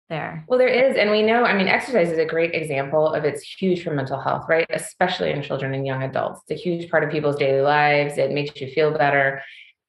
there? 0.08 0.44
Well, 0.48 0.58
there 0.58 0.68
is. 0.68 0.96
And 0.96 1.10
we 1.10 1.22
know, 1.22 1.44
I 1.44 1.56
mean, 1.56 1.68
exercise 1.68 2.10
is 2.10 2.18
a 2.18 2.24
great 2.24 2.54
example 2.54 3.12
of 3.12 3.24
it's 3.24 3.42
huge 3.42 3.82
for 3.82 3.92
mental 3.92 4.20
health, 4.20 4.46
right? 4.48 4.66
Especially 4.70 5.30
in 5.30 5.42
children 5.42 5.74
and 5.74 5.86
young 5.86 6.02
adults. 6.02 6.42
It's 6.48 6.60
a 6.60 6.62
huge 6.62 6.90
part 6.90 7.04
of 7.04 7.10
people's 7.10 7.36
daily 7.36 7.62
lives. 7.62 8.18
It 8.18 8.30
makes 8.32 8.60
you 8.60 8.68
feel 8.68 8.96
better. 8.96 9.42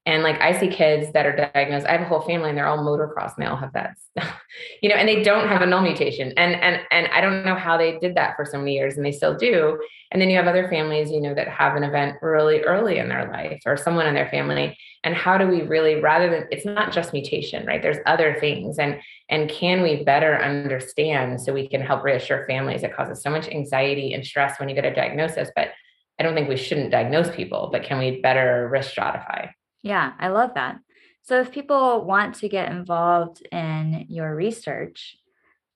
And 0.06 0.22
like 0.22 0.42
I 0.42 0.60
see 0.60 0.68
kids 0.68 1.14
that 1.14 1.26
are 1.26 1.50
diagnosed, 1.54 1.88
I 1.88 1.94
have 1.94 2.02
a 2.02 2.06
whole 2.06 2.22
family 2.22 2.50
and 2.50 2.58
they're 2.58 2.68
all 2.68 2.78
motocross 2.78 3.36
and 3.36 3.46
they 3.46 3.50
all 3.50 3.56
have 3.56 3.72
that, 3.72 3.96
you 4.82 4.90
know, 4.90 4.96
and 4.96 5.08
they 5.08 5.24
don't 5.24 5.48
have 5.48 5.62
a 5.62 5.66
null 5.66 5.82
mutation. 5.82 6.34
And 6.36 6.56
and 6.56 6.82
and 6.92 7.08
I 7.08 7.22
don't 7.22 7.46
know 7.46 7.56
how 7.56 7.78
they 7.78 7.98
did 8.00 8.16
that 8.16 8.36
for 8.36 8.44
so 8.44 8.58
many 8.58 8.74
years 8.74 8.98
and 8.98 9.06
they 9.06 9.14
still 9.14 9.36
do. 9.36 9.80
And 10.12 10.22
then 10.22 10.30
you 10.30 10.36
have 10.36 10.48
other 10.48 10.68
families, 10.68 11.10
you 11.10 11.22
know, 11.22 11.34
that 11.34 11.48
have 11.48 11.78
an 11.78 11.84
event 11.84 12.18
really 12.22 12.62
early 12.62 12.98
in 12.98 13.08
their 13.08 13.32
life 13.32 13.62
or 13.66 13.78
someone 13.78 14.06
in 14.06 14.14
their 14.14 14.28
family. 14.30 14.78
And 15.06 15.16
how 15.16 15.38
do 15.38 15.48
we 15.48 15.62
really, 15.62 16.02
rather 16.02 16.30
than 16.30 16.48
it's 16.52 16.66
not 16.66 16.92
just 16.92 17.14
mutation, 17.14 17.66
right? 17.66 17.82
There's 17.82 17.98
other 18.06 18.36
things. 18.42 18.80
And 18.80 19.00
and 19.30 19.50
can 19.50 19.82
we 19.82 20.04
better 20.04 20.38
understand 20.38 21.40
so 21.40 21.54
we 21.54 21.70
can 21.70 21.80
help 21.80 22.04
reassure 22.04 22.46
families? 22.46 22.84
It 22.84 22.94
causes 22.94 23.24
so 23.24 23.30
much 23.30 23.48
anxiety 23.48 24.14
and 24.14 24.26
stress 24.26 24.60
when 24.60 24.68
you 24.68 24.76
get 24.76 24.86
a 24.86 24.94
diagnosis, 24.94 25.50
but 25.56 25.70
I 26.20 26.24
don't 26.24 26.36
think 26.36 26.50
we 26.50 26.58
shouldn't 26.58 26.92
diagnose 26.92 27.34
people, 27.34 27.70
but 27.72 27.84
can 27.84 28.00
we 28.00 28.20
better 28.20 28.68
risk 28.70 28.94
stratify? 28.94 29.50
Yeah, 29.84 30.14
I 30.18 30.30
love 30.30 30.56
that. 30.56 30.80
So 31.22 31.40
if 31.40 31.52
people 31.52 32.06
want 32.06 32.36
to 32.36 32.50
get 32.50 32.72
involved 32.72 33.46
in 33.52 34.06
your 34.10 34.36
research, 34.36 35.18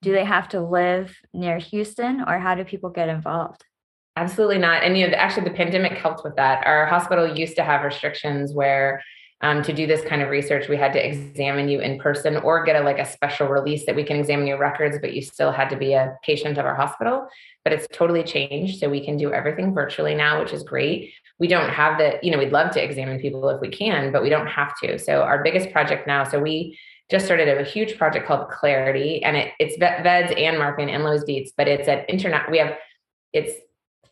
do 0.01 0.11
they 0.11 0.25
have 0.25 0.49
to 0.49 0.61
live 0.61 1.15
near 1.33 1.57
Houston 1.57 2.21
or 2.27 2.39
how 2.39 2.55
do 2.55 2.63
people 2.63 2.89
get 2.89 3.09
involved? 3.09 3.63
Absolutely 4.15 4.57
not. 4.57 4.83
And 4.83 4.97
you 4.97 5.07
know, 5.07 5.13
actually 5.15 5.43
the 5.47 5.55
pandemic 5.55 5.93
helped 5.93 6.23
with 6.23 6.35
that. 6.37 6.65
Our 6.65 6.85
hospital 6.85 7.37
used 7.37 7.55
to 7.57 7.63
have 7.63 7.83
restrictions 7.83 8.53
where 8.53 9.03
um, 9.41 9.61
to 9.63 9.73
do 9.73 9.85
this 9.85 10.03
kind 10.03 10.21
of 10.21 10.29
research, 10.29 10.67
we 10.67 10.77
had 10.77 10.93
to 10.93 11.05
examine 11.05 11.69
you 11.69 11.79
in 11.79 11.99
person 11.99 12.37
or 12.37 12.63
get 12.63 12.75
a 12.75 12.83
like 12.83 12.97
a 12.97 13.05
special 13.05 13.47
release 13.47 13.85
that 13.85 13.95
we 13.95 14.03
can 14.03 14.17
examine 14.17 14.47
your 14.47 14.57
records, 14.57 14.97
but 14.99 15.13
you 15.13 15.21
still 15.21 15.51
had 15.51 15.69
to 15.69 15.75
be 15.75 15.93
a 15.93 16.17
patient 16.23 16.57
of 16.57 16.65
our 16.65 16.75
hospital. 16.75 17.27
But 17.63 17.73
it's 17.73 17.87
totally 17.91 18.23
changed. 18.23 18.79
So 18.79 18.89
we 18.89 19.05
can 19.05 19.17
do 19.17 19.33
everything 19.33 19.73
virtually 19.73 20.15
now, 20.15 20.39
which 20.41 20.53
is 20.53 20.63
great 20.63 21.13
we 21.39 21.47
don't 21.47 21.69
have 21.69 21.97
the, 21.97 22.19
you 22.23 22.31
know, 22.31 22.37
we'd 22.37 22.51
love 22.51 22.71
to 22.71 22.83
examine 22.83 23.19
people 23.19 23.47
if 23.49 23.61
we 23.61 23.69
can, 23.69 24.11
but 24.11 24.23
we 24.23 24.29
don't 24.29 24.47
have 24.47 24.73
to. 24.79 24.97
So 24.97 25.21
our 25.21 25.43
biggest 25.43 25.71
project 25.71 26.07
now, 26.07 26.23
so 26.23 26.39
we 26.39 26.77
just 27.11 27.25
started 27.25 27.47
a 27.47 27.63
huge 27.63 27.97
project 27.97 28.27
called 28.27 28.49
Clarity, 28.49 29.23
and 29.23 29.37
it, 29.37 29.53
it's 29.59 29.77
VEDS 29.77 30.33
and 30.37 30.57
Marfan 30.57 30.89
and 30.89 31.03
Loeys-Dietz, 31.03 31.51
but 31.55 31.67
it's 31.67 31.87
at 31.87 32.09
internet. 32.09 32.49
We 32.51 32.57
have 32.57 32.75
it's 33.33 33.53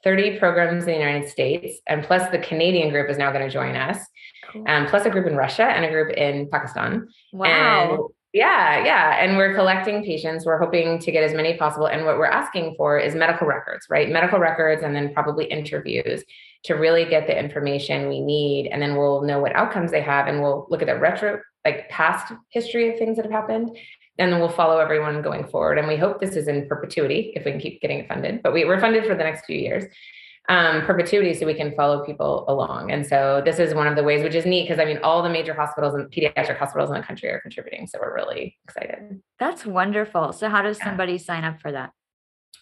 30 0.06 0.40
programs 0.40 0.86
in 0.86 0.92
the 0.92 0.98
United 0.98 1.28
States, 1.28 1.82
and 1.88 2.04
plus 2.04 2.32
the 2.32 2.38
Canadian 2.38 2.90
group 2.90 3.10
is 3.10 3.18
now 3.18 3.32
going 3.32 3.44
to 3.44 3.52
join 3.52 3.76
us, 3.76 3.98
cool. 4.52 4.64
um, 4.68 4.86
plus 4.86 5.06
a 5.06 5.10
group 5.10 5.28
in 5.28 5.36
Russia 5.36 5.66
and 5.66 5.84
a 5.84 5.90
group 5.90 6.16
in 6.16 6.48
Pakistan. 6.50 7.10
Wow. 7.34 7.48
And 7.48 8.00
yeah, 8.36 8.84
yeah. 8.84 9.24
And 9.24 9.38
we're 9.38 9.56
collecting 9.56 10.04
patients. 10.04 10.46
We're 10.46 10.60
hoping 10.60 11.00
to 11.00 11.12
get 11.12 11.24
as 11.24 11.34
many 11.34 11.56
possible. 11.56 11.88
And 11.88 12.06
what 12.06 12.18
we're 12.18 12.26
asking 12.26 12.76
for 12.76 13.00
is 13.00 13.16
medical 13.16 13.48
records, 13.48 13.88
right? 13.90 14.10
Medical 14.10 14.40
records 14.40 14.84
and 14.84 14.94
then 14.94 15.14
probably 15.14 15.46
interviews 15.46 16.22
to 16.66 16.74
really 16.74 17.06
get 17.06 17.28
the 17.28 17.40
information 17.40 18.10
we 18.10 18.20
need. 18.20 18.68
And 18.68 18.82
then 18.82 18.98
we'll 18.98 19.22
know 19.22 19.40
what 19.40 19.56
outcomes 19.56 19.90
they 19.90 20.02
have 20.02 20.28
and 20.28 20.42
we'll 20.42 20.68
look 20.70 20.82
at 20.82 20.88
the 20.88 21.00
retro, 21.00 21.40
like 21.64 21.88
past 21.90 22.34
history 22.50 22.90
of 22.90 23.00
things 23.00 23.16
that 23.16 23.24
have 23.24 23.32
happened. 23.32 23.78
And 24.17 24.31
then 24.31 24.39
we'll 24.39 24.50
follow 24.50 24.79
everyone 24.79 25.22
going 25.22 25.45
forward. 25.48 25.77
And 25.77 25.88
we 25.88 25.98
hope 25.98 26.19
this 26.19 26.36
is 26.36 26.48
in 26.48 26.67
perpetuity 26.67 27.34
if 27.36 27.43
we 27.45 27.51
can 27.51 27.60
keep 27.60 27.81
getting 27.81 28.00
it 28.00 28.07
funded. 28.07 28.41
But 28.43 28.53
we, 28.53 28.63
we're 28.65 28.79
funded 28.79 29.05
for 29.05 29.15
the 29.15 29.24
next 29.24 29.45
few 29.45 29.57
years. 29.57 29.86
um, 30.48 30.86
perpetuity 30.86 31.34
so 31.34 31.45
we 31.45 31.53
can 31.53 31.74
follow 31.75 32.05
people 32.05 32.45
along. 32.48 32.91
And 32.91 33.05
so 33.05 33.41
this 33.43 33.60
is 33.60 33.74
one 33.74 33.88
of 33.88 33.95
the 33.95 34.03
ways, 34.03 34.24
which 34.24 34.36
is 34.36 34.45
neat 34.45 34.63
because 34.67 34.79
I 34.79 34.86
mean, 34.86 35.00
all 35.00 35.24
the 35.24 35.29
major 35.29 35.53
hospitals 35.53 35.95
and 35.95 36.12
pediatric 36.12 36.57
hospitals 36.57 36.89
in 36.89 36.98
the 36.98 37.03
country 37.03 37.29
are 37.29 37.39
contributing. 37.39 37.88
So 37.88 38.00
we're 38.01 38.13
really 38.13 38.57
excited. 38.65 39.22
That's 39.39 39.65
wonderful. 39.65 40.34
So, 40.34 40.50
how 40.50 40.62
does 40.62 40.79
somebody 40.79 41.17
sign 41.17 41.43
up 41.43 41.60
for 41.62 41.72
that? 41.72 41.91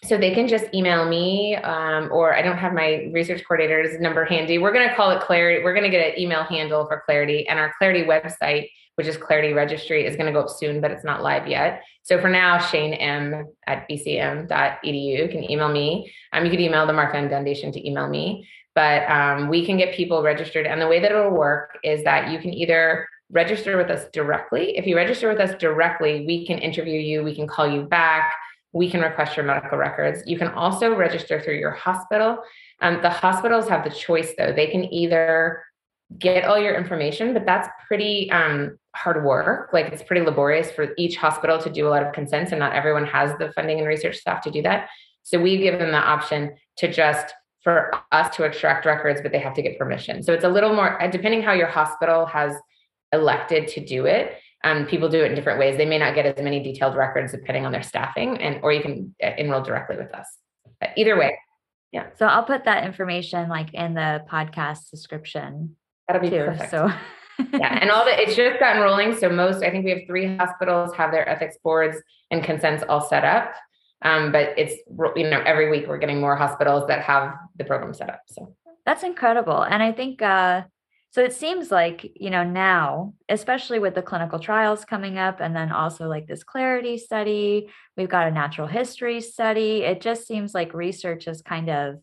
So 0.02 0.18
they 0.18 0.34
can 0.34 0.48
just 0.48 0.66
email 0.74 1.08
me, 1.08 1.56
um, 1.56 2.10
or 2.12 2.34
I 2.34 2.42
don't 2.42 2.58
have 2.58 2.74
my 2.74 3.08
research 3.12 3.42
coordinator's 3.46 3.98
number 4.00 4.24
handy. 4.24 4.58
We're 4.58 4.72
going 4.72 4.88
to 4.88 4.94
call 4.94 5.10
it 5.12 5.20
Clarity. 5.22 5.64
We're 5.64 5.72
going 5.72 5.84
to 5.84 5.90
get 5.90 6.14
an 6.14 6.20
email 6.20 6.42
handle 6.42 6.86
for 6.86 7.02
Clarity, 7.06 7.48
and 7.48 7.58
our 7.58 7.72
Clarity 7.78 8.04
website, 8.04 8.68
which 8.96 9.06
is 9.06 9.16
Clarity 9.16 9.52
Registry, 9.52 10.06
is 10.06 10.16
going 10.16 10.26
to 10.26 10.32
go 10.32 10.40
up 10.40 10.50
soon, 10.50 10.80
but 10.80 10.90
it's 10.90 11.04
not 11.04 11.22
live 11.22 11.46
yet. 11.46 11.82
So 12.02 12.20
for 12.20 12.28
now, 12.28 12.58
Shane 12.58 12.94
M 12.94 13.46
at 13.66 13.88
bcm.edu 13.88 15.30
can 15.30 15.50
email 15.50 15.68
me. 15.68 16.12
Um, 16.32 16.44
you 16.44 16.50
could 16.50 16.60
email 16.60 16.86
the 16.86 16.92
Marfan 16.92 17.28
Foundation 17.28 17.72
to 17.72 17.86
email 17.86 18.08
me, 18.08 18.48
but 18.74 19.08
um, 19.10 19.48
we 19.48 19.64
can 19.64 19.76
get 19.76 19.94
people 19.94 20.22
registered. 20.22 20.66
And 20.66 20.80
the 20.80 20.88
way 20.88 21.00
that 21.00 21.10
it'll 21.10 21.30
work 21.30 21.78
is 21.82 22.04
that 22.04 22.30
you 22.30 22.38
can 22.38 22.52
either 22.52 23.08
register 23.30 23.76
with 23.76 23.90
us 23.90 24.06
directly. 24.12 24.76
If 24.76 24.86
you 24.86 24.96
register 24.96 25.28
with 25.28 25.40
us 25.40 25.58
directly, 25.58 26.24
we 26.26 26.46
can 26.46 26.58
interview 26.58 27.00
you, 27.00 27.24
we 27.24 27.34
can 27.34 27.46
call 27.46 27.66
you 27.66 27.82
back 27.82 28.32
we 28.74 28.90
can 28.90 29.00
request 29.00 29.36
your 29.36 29.46
medical 29.46 29.78
records. 29.78 30.22
You 30.26 30.36
can 30.36 30.48
also 30.48 30.94
register 30.94 31.40
through 31.40 31.58
your 31.58 31.70
hospital. 31.70 32.38
Um, 32.80 33.00
the 33.02 33.08
hospitals 33.08 33.68
have 33.68 33.84
the 33.84 33.90
choice, 33.90 34.32
though. 34.36 34.52
They 34.52 34.66
can 34.66 34.92
either 34.92 35.64
get 36.18 36.44
all 36.44 36.58
your 36.58 36.74
information, 36.74 37.32
but 37.34 37.46
that's 37.46 37.68
pretty 37.86 38.30
um, 38.30 38.78
hard 38.94 39.24
work. 39.24 39.70
Like 39.72 39.86
it's 39.86 40.02
pretty 40.02 40.24
laborious 40.24 40.70
for 40.70 40.88
each 40.96 41.16
hospital 41.16 41.58
to 41.58 41.70
do 41.70 41.86
a 41.86 41.90
lot 41.90 42.02
of 42.02 42.12
consents, 42.12 42.52
and 42.52 42.58
not 42.58 42.72
everyone 42.74 43.06
has 43.06 43.36
the 43.38 43.52
funding 43.52 43.78
and 43.78 43.88
research 43.88 44.16
staff 44.16 44.42
to 44.42 44.50
do 44.50 44.62
that. 44.62 44.88
So 45.22 45.40
we 45.40 45.56
give 45.58 45.78
them 45.78 45.90
the 45.90 45.98
option 45.98 46.56
to 46.78 46.92
just 46.92 47.34
for 47.62 47.90
us 48.12 48.34
to 48.36 48.44
extract 48.44 48.84
records, 48.84 49.22
but 49.22 49.32
they 49.32 49.38
have 49.38 49.54
to 49.54 49.62
get 49.62 49.78
permission. 49.78 50.22
So 50.22 50.34
it's 50.34 50.44
a 50.44 50.48
little 50.48 50.74
more 50.74 50.98
depending 51.10 51.42
how 51.42 51.52
your 51.52 51.66
hospital 51.66 52.26
has 52.26 52.54
elected 53.12 53.68
to 53.68 53.84
do 53.84 54.06
it 54.06 54.38
um, 54.64 54.86
people 54.86 55.10
do 55.10 55.22
it 55.22 55.30
in 55.30 55.34
different 55.34 55.58
ways. 55.58 55.76
They 55.76 55.84
may 55.84 55.98
not 55.98 56.14
get 56.14 56.24
as 56.24 56.42
many 56.42 56.62
detailed 56.62 56.96
records 56.96 57.32
depending 57.32 57.66
on 57.66 57.72
their 57.72 57.82
staffing, 57.82 58.38
and 58.38 58.60
or 58.62 58.72
you 58.72 58.80
can 58.80 59.14
uh, 59.22 59.30
enroll 59.36 59.62
directly 59.62 59.96
with 59.96 60.12
us. 60.14 60.26
But 60.80 60.90
either 60.96 61.18
way, 61.18 61.38
yeah. 61.92 62.06
So 62.18 62.26
I'll 62.26 62.44
put 62.44 62.64
that 62.64 62.84
information 62.84 63.48
like 63.50 63.72
in 63.74 63.94
the 63.94 64.24
podcast 64.28 64.90
description. 64.90 65.76
That'll 66.06 66.22
be 66.22 66.30
too, 66.30 66.44
perfect. 66.44 66.70
So 66.70 66.90
yeah, 67.52 67.78
and 67.80 67.90
all 67.90 68.04
the 68.04 68.20
it's 68.20 68.36
just 68.36 68.60
gotten 68.60 68.82
rolling. 68.82 69.16
So 69.16 69.28
most, 69.28 69.62
I 69.62 69.70
think 69.70 69.84
we 69.84 69.90
have 69.90 70.06
three 70.06 70.36
hospitals 70.36 70.94
have 70.94 71.10
their 71.10 71.28
ethics 71.28 71.56
boards 71.62 71.96
and 72.30 72.42
consents 72.42 72.84
all 72.88 73.00
set 73.00 73.24
up. 73.24 73.54
Um, 74.02 74.32
but 74.32 74.54
it's 74.58 74.74
you 75.16 75.30
know 75.30 75.42
every 75.46 75.70
week 75.70 75.86
we're 75.88 75.98
getting 75.98 76.20
more 76.20 76.36
hospitals 76.36 76.86
that 76.88 77.02
have 77.02 77.34
the 77.56 77.64
program 77.64 77.94
set 77.94 78.10
up. 78.10 78.20
So 78.26 78.54
that's 78.84 79.02
incredible, 79.02 79.62
and 79.62 79.82
I 79.82 79.92
think 79.92 80.20
uh, 80.20 80.62
so 81.14 81.22
it 81.22 81.32
seems 81.32 81.70
like, 81.70 82.10
you 82.16 82.28
know, 82.28 82.42
now, 82.42 83.14
especially 83.28 83.78
with 83.78 83.94
the 83.94 84.02
clinical 84.02 84.40
trials 84.40 84.84
coming 84.84 85.16
up, 85.16 85.38
and 85.38 85.54
then 85.54 85.70
also 85.70 86.08
like 86.08 86.26
this 86.26 86.42
clarity 86.42 86.98
study, 86.98 87.68
we've 87.96 88.08
got 88.08 88.26
a 88.26 88.32
natural 88.32 88.66
history 88.66 89.20
study. 89.20 89.84
It 89.84 90.00
just 90.00 90.26
seems 90.26 90.54
like 90.54 90.74
research 90.74 91.26
has 91.26 91.40
kind 91.40 91.70
of 91.70 92.00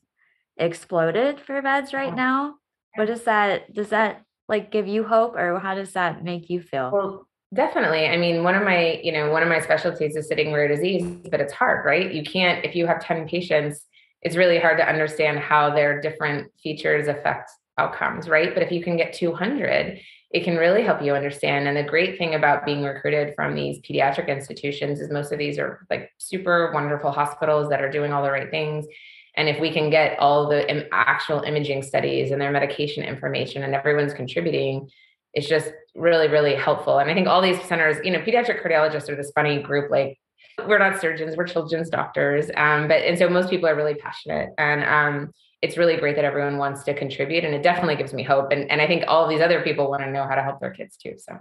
exploded 0.56 1.42
for 1.42 1.62
VEDS 1.62 1.94
right 1.94 2.16
now. 2.16 2.56
What 2.96 3.08
does 3.08 3.24
that, 3.24 3.74
does 3.74 3.90
that 3.90 4.24
like 4.48 4.72
give 4.72 4.88
you 4.88 5.04
hope 5.04 5.36
or 5.36 5.60
how 5.60 5.76
does 5.76 5.94
that 5.94 6.24
make 6.24 6.50
you 6.50 6.62
feel? 6.62 6.92
Well, 6.92 7.28
definitely. 7.54 8.08
I 8.08 8.18
mean, 8.18 8.44
one 8.44 8.56
of 8.56 8.64
my, 8.64 9.00
you 9.04 9.12
know, 9.12 9.32
one 9.32 9.44
of 9.44 9.50
my 9.50 9.60
specialties 9.62 10.16
is 10.16 10.28
sitting 10.28 10.54
rare 10.54 10.68
disease, 10.68 11.06
but 11.30 11.40
it's 11.40 11.54
hard, 11.54 11.86
right? 11.86 12.14
You 12.14 12.24
can't, 12.24 12.66
if 12.66 12.76
you 12.76 12.88
have 12.88 13.04
10 13.04 13.28
patients, 13.28 13.86
it's 14.22 14.36
really 14.36 14.60
hard 14.60 14.78
to 14.78 14.88
understand 14.88 15.40
how 15.40 15.74
their 15.74 16.00
different 16.02 16.52
features 16.62 17.08
affect 17.08 17.50
outcomes, 17.78 18.28
right? 18.28 18.54
But 18.54 18.64
if 18.64 18.72
you 18.72 18.84
can 18.84 18.98
get 18.98 19.14
200, 19.14 20.00
it 20.32 20.44
can 20.44 20.58
really 20.58 20.84
help 20.84 21.02
you 21.02 21.14
understand. 21.14 21.68
And 21.68 21.76
the 21.76 21.84
great 21.84 22.18
thing 22.18 22.36
about 22.36 22.66
being 22.66 22.84
recruited 22.84 23.34
from 23.36 23.56
these 23.56 23.80
pediatric 23.82 24.28
institutions 24.28 25.02
is 25.02 25.10
most 25.10 25.32
of 25.32 25.40
these 25.40 25.58
are 25.60 25.86
like 25.90 26.10
super 26.18 26.72
wonderful 26.74 27.12
hospitals 27.12 27.70
that 27.70 27.82
are 27.82 27.92
doing 27.92 28.14
all 28.14 28.24
the 28.24 28.32
right 28.32 28.50
things. 28.50 28.86
And 29.36 29.48
if 29.48 29.60
we 29.60 29.72
can 29.72 29.90
get 29.90 30.20
all 30.20 30.50
the 30.50 30.88
actual 30.94 31.42
imaging 31.42 31.84
studies 31.84 32.32
and 32.32 32.42
their 32.42 32.52
medication 32.52 33.04
information 33.04 33.64
and 33.64 33.74
everyone's 33.74 34.14
contributing, 34.14 34.90
it's 35.34 35.48
just 35.48 35.72
really, 35.96 36.28
really 36.28 36.56
helpful. 36.56 36.98
And 36.98 37.10
I 37.10 37.14
think 37.14 37.28
all 37.28 37.42
these 37.42 37.62
centers, 37.64 37.98
you 38.04 38.12
know, 38.12 38.20
pediatric 38.20 38.62
cardiologists 38.62 39.10
are 39.10 39.16
this 39.16 39.32
funny 39.34 39.62
group, 39.62 39.90
like 39.90 40.20
we're 40.68 40.80
not 40.80 41.00
surgeons, 41.00 41.38
we're 41.38 41.48
children's 41.48 41.90
doctors. 41.90 42.52
Um, 42.58 42.88
but 42.90 43.02
and 43.04 43.18
so 43.18 43.30
most 43.30 43.50
people 43.50 43.70
are 43.70 43.76
really 43.76 43.96
passionate. 43.96 44.50
And 44.58 44.84
um, 44.84 45.32
it's 45.62 45.78
really 45.78 45.96
great 45.98 46.16
that 46.16 46.26
everyone 46.26 46.58
wants 46.58 46.84
to 46.84 46.94
contribute 46.94 47.44
and 47.44 47.54
it 47.54 47.62
definitely 47.62 47.96
gives 47.96 48.14
me 48.14 48.24
hope 48.24 48.52
and, 48.52 48.70
and 48.72 48.82
i 48.82 48.88
think 48.88 49.04
all 49.08 49.28
these 49.28 49.42
other 49.42 49.62
people 49.62 49.90
want 49.90 50.02
to 50.02 50.12
know 50.12 50.24
how 50.28 50.36
to 50.36 50.42
help 50.42 50.60
their 50.60 50.72
kids 50.72 50.98
too 50.98 51.14
so 51.18 51.38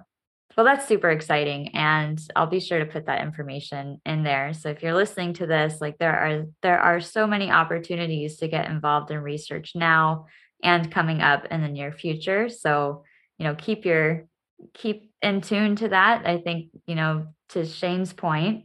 well 0.57 0.67
that's 0.67 0.87
super 0.87 1.11
exciting 1.11 1.69
and 1.75 2.21
i'll 2.37 2.47
be 2.47 2.61
sure 2.61 2.79
to 2.79 2.87
put 2.87 3.07
that 3.07 3.23
information 3.23 4.01
in 4.05 4.23
there. 4.23 4.53
So 4.53 4.69
if 4.71 4.83
you're 4.83 4.95
listening 4.95 5.35
to 5.35 5.47
this 5.47 5.81
like 5.81 5.99
there 5.99 6.17
are 6.17 6.45
there 6.63 6.79
are 6.79 7.01
so 7.01 7.27
many 7.27 7.51
opportunities 7.51 8.39
to 8.39 8.49
get 8.49 8.69
involved 8.69 9.11
in 9.11 9.19
research 9.19 9.73
now 9.75 10.27
and 10.63 10.91
coming 10.91 11.21
up 11.21 11.47
in 11.47 11.63
the 11.63 11.69
near 11.69 11.93
future. 11.93 12.49
So 12.49 13.05
you 13.39 13.45
know 13.45 13.55
keep 13.55 13.85
your 13.85 14.27
keep 14.75 15.11
in 15.23 15.41
tune 15.41 15.77
to 15.77 15.89
that. 15.89 16.27
I 16.27 16.39
think 16.39 16.71
you 16.87 16.95
know 16.95 17.29
to 17.51 17.65
shaine's 17.65 18.13
point 18.13 18.65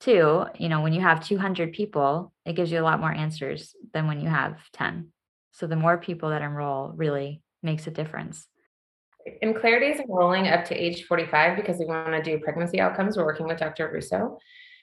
too 0.00 0.44
you 0.58 0.68
know 0.68 0.80
when 0.80 0.92
you 0.92 1.00
have 1.00 1.24
200 1.24 1.72
people 1.72 2.32
it 2.44 2.54
gives 2.54 2.72
you 2.72 2.80
a 2.80 2.82
lot 2.82 2.98
more 3.00 3.12
answers 3.12 3.74
than 3.94 4.08
when 4.08 4.20
you 4.20 4.28
have 4.28 4.58
10 4.72 5.08
so 5.52 5.66
the 5.66 5.76
more 5.76 5.96
people 5.96 6.30
that 6.30 6.42
enroll 6.42 6.92
really 6.96 7.40
makes 7.62 7.86
a 7.86 7.90
difference 7.90 8.48
and 9.42 9.56
clarity 9.56 9.86
is 9.86 10.00
enrolling 10.00 10.48
up 10.48 10.64
to 10.66 10.74
age 10.74 11.04
45 11.04 11.56
because 11.56 11.78
we 11.78 11.86
want 11.86 12.12
to 12.12 12.22
do 12.22 12.42
pregnancy 12.42 12.80
outcomes 12.80 13.16
we're 13.16 13.24
working 13.24 13.46
with 13.46 13.58
dr 13.58 13.90
russo 13.92 14.38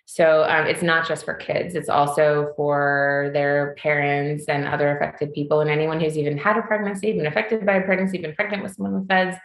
so 0.06 0.44
um, 0.50 0.66
it's 0.66 0.82
not 0.82 1.08
just 1.08 1.26
for 1.26 1.34
kids 1.34 1.76
it's 1.76 1.90
also 1.90 2.54
for 2.56 3.30
their 3.34 3.76
parents 3.78 4.46
and 4.48 4.68
other 4.68 4.96
affected 4.96 5.34
people 5.34 5.62
and 5.62 5.70
anyone 5.70 6.00
who's 6.00 6.18
even 6.18 6.38
had 6.38 6.58
a 6.58 6.62
pregnancy 6.62 7.14
been 7.14 7.28
affected 7.28 7.66
by 7.66 7.76
a 7.76 7.86
pregnancy 7.86 8.18
been 8.18 8.36
pregnant 8.36 8.64
with 8.64 8.74
someone 8.74 8.94
with 8.94 9.08
veds 9.08 9.38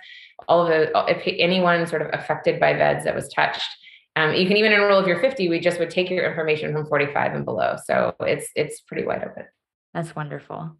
all 0.49 0.63
of 0.63 0.69
the 0.69 0.91
if 1.09 1.23
anyone 1.39 1.87
sort 1.87 2.03
of 2.03 2.09
affected 2.13 2.59
by 2.59 2.73
veds 2.73 3.05
that 3.05 3.15
was 3.15 3.29
touched 3.29 3.69
um, 4.17 4.35
you 4.35 4.47
can 4.47 4.57
even 4.57 4.73
enroll 4.73 5.01
if 5.01 5.07
you're 5.07 5.21
50. 5.21 5.49
We 5.49 5.59
just 5.59 5.79
would 5.81 5.91
take 5.91 6.09
your 6.09 6.29
information 6.29 6.73
from 6.73 6.87
45 6.87 7.35
and 7.35 7.45
below. 7.45 7.77
So 7.85 8.15
it's 8.21 8.49
it's 8.55 8.81
pretty 8.81 9.05
wide 9.05 9.25
open. 9.25 9.45
That's 9.93 10.15
wonderful. 10.15 10.77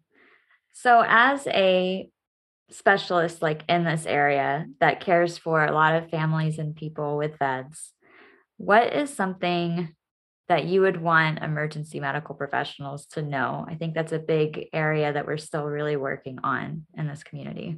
So 0.73 1.03
as 1.05 1.45
a 1.47 2.09
specialist 2.69 3.41
like 3.41 3.63
in 3.69 3.83
this 3.83 4.05
area 4.05 4.65
that 4.79 4.99
cares 4.99 5.37
for 5.37 5.65
a 5.65 5.71
lot 5.71 5.95
of 5.95 6.09
families 6.09 6.57
and 6.57 6.75
people 6.75 7.17
with 7.17 7.37
VEDS, 7.39 7.91
what 8.57 8.93
is 8.93 9.13
something 9.13 9.93
that 10.47 10.65
you 10.65 10.81
would 10.81 11.01
want 11.01 11.41
emergency 11.41 11.99
medical 11.99 12.35
professionals 12.35 13.05
to 13.07 13.21
know? 13.21 13.65
I 13.67 13.75
think 13.75 13.93
that's 13.93 14.11
a 14.11 14.19
big 14.19 14.67
area 14.73 15.11
that 15.11 15.25
we're 15.25 15.37
still 15.37 15.65
really 15.65 15.95
working 15.95 16.39
on 16.43 16.85
in 16.97 17.07
this 17.07 17.23
community. 17.23 17.77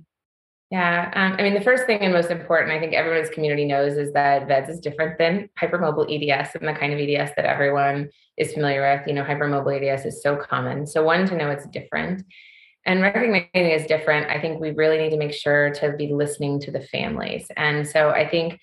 Yeah, 0.69 1.11
um, 1.15 1.37
I 1.39 1.43
mean, 1.43 1.53
the 1.53 1.61
first 1.61 1.85
thing 1.85 1.99
and 1.99 2.11
most 2.11 2.29
important, 2.29 2.73
I 2.73 2.79
think 2.79 2.93
everyone's 2.93 3.29
community 3.29 3.63
knows 3.63 3.95
is 3.95 4.11
that 4.13 4.49
VEDS 4.49 4.69
is 4.69 4.79
different 4.81 5.17
than 5.17 5.49
hypermobile 5.59 6.11
EDS 6.11 6.55
and 6.55 6.67
the 6.67 6.73
kind 6.73 6.91
of 6.91 6.99
EDS 6.99 7.31
that 7.37 7.45
everyone 7.45 8.09
is 8.35 8.53
familiar 8.53 8.81
with. 8.81 9.07
You 9.07 9.13
know, 9.13 9.23
hypermobile 9.23 9.81
EDS 9.81 10.05
is 10.05 10.21
so 10.21 10.35
common. 10.35 10.85
So, 10.85 11.03
one, 11.03 11.25
to 11.27 11.37
know 11.37 11.49
it's 11.49 11.65
different. 11.67 12.23
And 12.87 13.01
recognizing 13.01 13.49
is 13.53 13.85
different, 13.85 14.29
I 14.31 14.41
think 14.41 14.59
we 14.59 14.71
really 14.71 14.97
need 14.97 15.11
to 15.11 15.17
make 15.17 15.33
sure 15.33 15.71
to 15.75 15.93
be 15.95 16.11
listening 16.11 16.59
to 16.61 16.71
the 16.71 16.81
families. 16.81 17.45
And 17.55 17.87
so, 17.87 18.09
I 18.09 18.27
think 18.27 18.59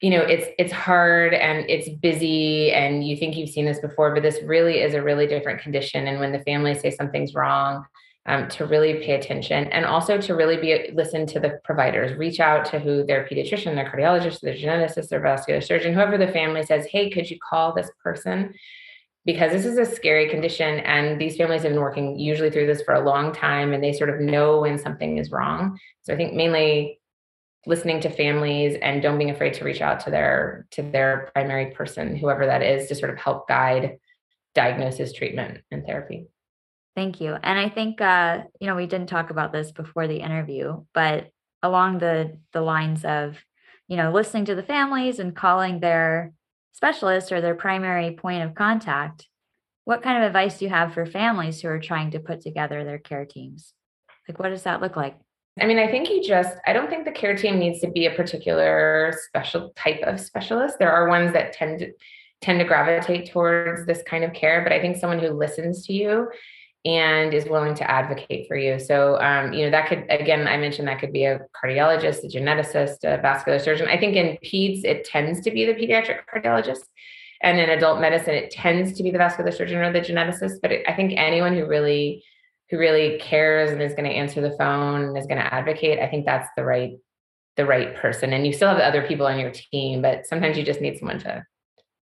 you 0.00 0.10
know 0.10 0.20
it's 0.20 0.46
it's 0.58 0.72
hard 0.72 1.34
and 1.34 1.68
it's 1.68 1.88
busy 1.88 2.70
and 2.70 3.04
you 3.04 3.16
think 3.16 3.36
you've 3.36 3.48
seen 3.48 3.64
this 3.64 3.80
before 3.80 4.14
but 4.14 4.22
this 4.22 4.40
really 4.44 4.78
is 4.78 4.94
a 4.94 5.02
really 5.02 5.26
different 5.26 5.60
condition. 5.60 6.06
And 6.06 6.20
when 6.20 6.32
the 6.32 6.40
families 6.40 6.80
say 6.80 6.90
something's 6.90 7.34
wrong 7.34 7.84
um, 8.26 8.46
to 8.50 8.66
really 8.66 8.94
pay 8.94 9.14
attention 9.14 9.68
and 9.72 9.84
also 9.84 10.18
to 10.18 10.34
really 10.34 10.56
be 10.58 10.90
listen 10.94 11.26
to 11.26 11.40
the 11.40 11.58
providers 11.64 12.16
reach 12.16 12.40
out 12.40 12.64
to 12.66 12.78
who 12.78 13.04
their 13.04 13.26
pediatrician 13.26 13.74
their 13.74 13.90
cardiologist 13.90 14.40
their 14.40 14.54
geneticist 14.54 15.08
their 15.08 15.20
vascular 15.20 15.60
surgeon 15.60 15.94
whoever 15.94 16.18
the 16.18 16.28
family 16.28 16.62
says 16.62 16.86
hey 16.86 17.10
could 17.10 17.28
you 17.30 17.38
call 17.48 17.74
this 17.74 17.90
person 18.04 18.52
because 19.28 19.52
this 19.52 19.66
is 19.66 19.76
a 19.76 19.84
scary 19.84 20.26
condition 20.30 20.80
and 20.80 21.20
these 21.20 21.36
families 21.36 21.62
have 21.62 21.70
been 21.70 21.82
working 21.82 22.18
usually 22.18 22.50
through 22.50 22.66
this 22.66 22.80
for 22.80 22.94
a 22.94 23.04
long 23.04 23.30
time 23.30 23.74
and 23.74 23.84
they 23.84 23.92
sort 23.92 24.08
of 24.08 24.20
know 24.20 24.60
when 24.60 24.78
something 24.78 25.18
is 25.18 25.30
wrong 25.30 25.78
so 26.02 26.14
i 26.14 26.16
think 26.16 26.32
mainly 26.32 26.98
listening 27.66 28.00
to 28.00 28.08
families 28.08 28.78
and 28.80 29.02
don't 29.02 29.18
being 29.18 29.28
afraid 29.28 29.52
to 29.52 29.66
reach 29.66 29.82
out 29.82 30.00
to 30.00 30.10
their 30.10 30.66
to 30.70 30.80
their 30.80 31.28
primary 31.34 31.66
person 31.72 32.16
whoever 32.16 32.46
that 32.46 32.62
is 32.62 32.88
to 32.88 32.94
sort 32.94 33.12
of 33.12 33.18
help 33.18 33.46
guide 33.46 33.98
diagnosis 34.54 35.12
treatment 35.12 35.58
and 35.70 35.84
therapy 35.84 36.26
Thank 36.96 37.20
you. 37.20 37.36
And 37.40 37.56
I 37.56 37.68
think 37.68 38.00
uh, 38.00 38.42
you 38.60 38.66
know, 38.66 38.74
we 38.74 38.86
didn't 38.86 39.08
talk 39.08 39.30
about 39.30 39.52
this 39.52 39.70
before 39.70 40.08
the 40.08 40.16
interview, 40.16 40.82
but 40.92 41.28
along 41.62 41.98
the 41.98 42.40
the 42.52 42.60
lines 42.60 43.04
of, 43.04 43.36
you 43.86 43.96
know, 43.96 44.10
listening 44.10 44.46
to 44.46 44.56
the 44.56 44.64
families 44.64 45.20
and 45.20 45.36
calling 45.36 45.78
their 45.78 46.32
specialist 46.72 47.32
or 47.32 47.40
their 47.40 47.54
primary 47.54 48.12
point 48.12 48.42
of 48.42 48.54
contact, 48.54 49.26
what 49.84 50.02
kind 50.02 50.22
of 50.22 50.26
advice 50.26 50.58
do 50.58 50.66
you 50.66 50.70
have 50.70 50.92
for 50.92 51.06
families 51.06 51.60
who 51.60 51.68
are 51.68 51.80
trying 51.80 52.10
to 52.10 52.20
put 52.20 52.40
together 52.40 52.84
their 52.84 52.98
care 52.98 53.24
teams? 53.24 53.72
Like, 54.28 54.38
what 54.38 54.50
does 54.50 54.64
that 54.64 54.80
look 54.80 54.96
like? 54.96 55.16
I 55.60 55.66
mean, 55.66 55.78
I 55.78 55.90
think 55.90 56.08
you 56.08 56.22
just, 56.22 56.54
I 56.66 56.72
don't 56.72 56.88
think 56.88 57.04
the 57.04 57.12
care 57.12 57.36
team 57.36 57.58
needs 57.58 57.80
to 57.80 57.90
be 57.90 58.06
a 58.06 58.14
particular 58.14 59.14
special 59.26 59.72
type 59.76 60.00
of 60.02 60.20
specialist. 60.20 60.76
There 60.78 60.92
are 60.92 61.08
ones 61.08 61.32
that 61.32 61.52
tend 61.52 61.80
to 61.80 61.92
tend 62.40 62.60
to 62.60 62.64
gravitate 62.64 63.30
towards 63.30 63.84
this 63.84 64.02
kind 64.06 64.22
of 64.22 64.32
care, 64.32 64.62
but 64.62 64.72
I 64.72 64.80
think 64.80 64.96
someone 64.96 65.18
who 65.18 65.30
listens 65.30 65.84
to 65.86 65.92
you 65.92 66.28
and 66.84 67.34
is 67.34 67.46
willing 67.46 67.74
to 67.74 67.90
advocate 67.90 68.46
for 68.46 68.56
you. 68.56 68.78
So, 68.78 69.20
um, 69.20 69.52
you 69.52 69.64
know, 69.64 69.70
that 69.70 69.88
could, 69.88 70.06
again, 70.10 70.46
I 70.46 70.56
mentioned 70.56 70.88
that 70.88 71.00
could 71.00 71.12
be 71.12 71.24
a 71.24 71.40
cardiologist, 71.62 72.24
a 72.24 72.28
geneticist, 72.28 72.98
a 73.02 73.20
vascular 73.20 73.58
surgeon. 73.58 73.88
I 73.88 73.98
think 73.98 74.16
in 74.16 74.38
peds, 74.44 74.84
it 74.84 75.04
tends 75.04 75.40
to 75.42 75.50
be 75.50 75.66
the 75.66 75.74
pediatric 75.74 76.20
cardiologist. 76.32 76.82
And 77.42 77.58
in 77.58 77.70
adult 77.70 78.00
medicine, 78.00 78.34
it 78.34 78.50
tends 78.50 78.96
to 78.96 79.02
be 79.02 79.10
the 79.10 79.18
vascular 79.18 79.52
surgeon 79.52 79.78
or 79.78 79.92
the 79.92 80.00
geneticist. 80.00 80.60
But 80.62 80.72
it, 80.72 80.84
I 80.88 80.94
think 80.94 81.14
anyone 81.16 81.54
who 81.54 81.66
really 81.66 82.24
who 82.70 82.78
really 82.78 83.18
cares 83.18 83.70
and 83.70 83.80
is 83.80 83.94
going 83.94 84.04
to 84.04 84.14
answer 84.14 84.42
the 84.42 84.54
phone 84.58 85.02
and 85.02 85.16
is 85.16 85.26
going 85.26 85.38
to 85.38 85.54
advocate, 85.54 86.00
I 86.00 86.06
think 86.06 86.26
that's 86.26 86.48
the 86.56 86.64
right 86.64 86.92
the 87.56 87.66
right 87.66 87.94
person. 87.96 88.32
And 88.32 88.46
you 88.46 88.52
still 88.52 88.68
have 88.68 88.78
other 88.78 89.06
people 89.06 89.26
on 89.26 89.38
your 89.38 89.50
team, 89.50 90.00
but 90.00 90.26
sometimes 90.26 90.56
you 90.56 90.64
just 90.64 90.80
need 90.80 90.98
someone 90.98 91.18
to 91.20 91.44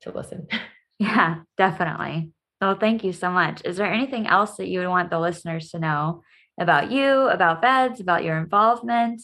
to 0.03 0.11
listen. 0.11 0.49
Yeah, 0.99 1.39
definitely. 1.59 2.31
Well, 2.63 2.77
thank 2.77 3.03
you 3.03 3.13
so 3.13 3.29
much. 3.29 3.61
Is 3.65 3.77
there 3.77 3.93
anything 3.93 4.29
else 4.29 4.57
that 4.57 4.69
you 4.69 4.79
would 4.79 4.89
want 4.89 5.11
the 5.11 5.19
listeners 5.19 5.71
to 5.71 5.81
know 5.81 6.23
about 6.61 6.93
you, 6.93 7.29
about 7.29 7.61
VEDS, 7.61 7.99
about 7.99 8.23
your 8.23 8.39
involvement? 8.39 9.21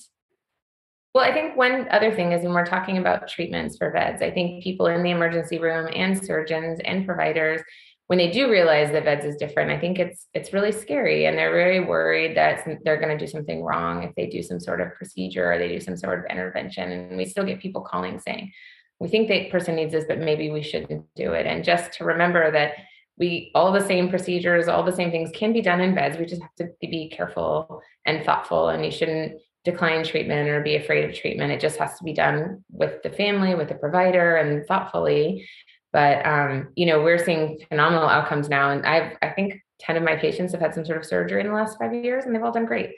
Well, 1.14 1.23
I 1.23 1.33
think 1.33 1.57
one 1.57 1.87
other 1.92 2.12
thing 2.12 2.33
is 2.33 2.42
when 2.42 2.52
we're 2.52 2.66
talking 2.66 2.99
about 2.99 3.28
treatments 3.28 3.76
for 3.76 3.92
VEDS, 3.92 4.23
I 4.23 4.33
think 4.33 4.64
people 4.64 4.87
in 4.87 5.04
the 5.04 5.12
emergency 5.12 5.61
room 5.61 5.88
and 5.95 6.18
surgeons 6.18 6.80
and 6.85 7.07
providers 7.07 7.62
when 8.09 8.18
they 8.18 8.30
do 8.30 8.50
realize 8.50 8.90
that 8.90 9.04
VEDS 9.04 9.25
is 9.25 9.37
different, 9.37 9.71
I 9.71 9.78
think 9.78 9.99
it's 9.99 10.26
it's 10.35 10.52
really 10.52 10.73
scary, 10.73 11.26
and 11.26 11.38
they're 11.38 11.52
very 11.52 11.78
worried 11.78 12.37
that 12.38 12.66
they're 12.83 12.97
going 12.97 13.16
to 13.16 13.25
do 13.25 13.30
something 13.30 13.62
wrong 13.62 14.02
if 14.02 14.14
they 14.16 14.26
do 14.26 14.42
some 14.42 14.59
sort 14.59 14.80
of 14.80 14.95
procedure 14.95 15.52
or 15.52 15.59
they 15.59 15.68
do 15.68 15.78
some 15.78 15.97
sort 15.97 16.18
of 16.18 16.25
intervention. 16.30 16.90
And 16.90 17.16
we 17.18 17.26
still 17.26 17.45
get 17.45 17.61
people 17.61 17.83
calling 17.83 18.18
saying, 18.18 18.50
"We 18.99 19.09
think 19.09 19.28
that 19.28 19.50
person 19.50 19.76
needs 19.76 19.92
this, 19.92 20.07
but 20.09 20.18
maybe 20.18 20.50
we 20.50 20.62
shouldn't 20.62 21.04
do 21.14 21.35
it." 21.35 21.47
And 21.47 21.62
just 21.62 21.92
to 21.99 22.04
remember 22.04 22.50
that 22.50 22.73
we 23.19 23.51
all 23.55 23.73
the 23.73 23.87
same 23.87 24.09
procedures, 24.09 24.69
all 24.69 24.83
the 24.83 24.95
same 24.95 25.11
things 25.11 25.31
can 25.35 25.53
be 25.53 25.61
done 25.61 25.81
in 25.81 25.95
VEDS 25.95 26.19
We 26.19 26.27
just 26.27 26.43
have 26.43 26.55
to 26.57 26.71
be 26.81 27.11
careful 27.15 27.83
and 28.07 28.25
thoughtful, 28.25 28.69
and 28.69 28.85
you 28.85 28.91
shouldn't 28.91 29.41
decline 29.65 30.05
treatment 30.05 30.49
or 30.49 30.63
be 30.63 30.77
afraid 30.77 31.05
of 31.05 31.15
treatment. 31.15 31.53
It 31.53 31.61
just 31.61 31.79
has 31.79 31.99
to 31.99 32.05
be 32.05 32.13
done 32.13 32.65
with 32.71 33.03
the 33.03 33.11
family, 33.11 33.55
with 33.55 33.69
the 33.69 33.75
provider, 33.75 34.37
and 34.37 34.67
thoughtfully. 34.67 35.49
But 35.93 36.25
um, 36.25 36.69
you 36.77 36.87
know, 36.87 37.03
we're 37.03 37.23
seeing 37.23 37.59
phenomenal 37.69 38.09
outcomes 38.09 38.49
now, 38.49 38.71
and 38.71 38.87
I've 38.87 39.17
I 39.21 39.31
think 39.31 39.61
ten 39.81 39.97
of 39.97 40.03
my 40.03 40.17
patients 40.17 40.53
have 40.53 40.61
had 40.61 40.75
some 40.75 40.85
sort 40.85 40.99
of 40.99 41.05
surgery 41.05 41.41
in 41.41 41.49
the 41.49 41.55
last 41.55 41.79
five 41.79 41.95
years, 41.95 42.25
and 42.25 42.35
they've 42.35 42.43
all 42.43 42.53
done 42.53 42.67
great. 42.67 42.91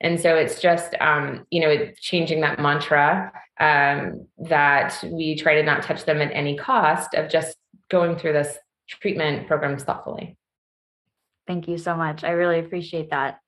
And 0.00 0.20
so 0.20 0.36
it's 0.36 0.60
just 0.60 0.94
um, 1.00 1.46
you 1.50 1.60
know 1.60 1.88
changing 2.00 2.40
that 2.40 2.60
mantra 2.60 3.32
um, 3.60 4.26
that 4.38 5.02
we 5.10 5.36
try 5.36 5.54
to 5.56 5.62
not 5.62 5.82
touch 5.82 6.04
them 6.04 6.20
at 6.20 6.32
any 6.32 6.56
cost 6.56 7.14
of 7.14 7.30
just 7.30 7.56
going 7.88 8.16
through 8.16 8.32
this 8.32 8.56
treatment 8.86 9.46
programs 9.46 9.84
thoughtfully. 9.84 10.36
Thank 11.46 11.68
you 11.68 11.78
so 11.78 11.96
much. 11.96 12.24
I 12.24 12.30
really 12.30 12.58
appreciate 12.58 13.10
that. 13.10 13.40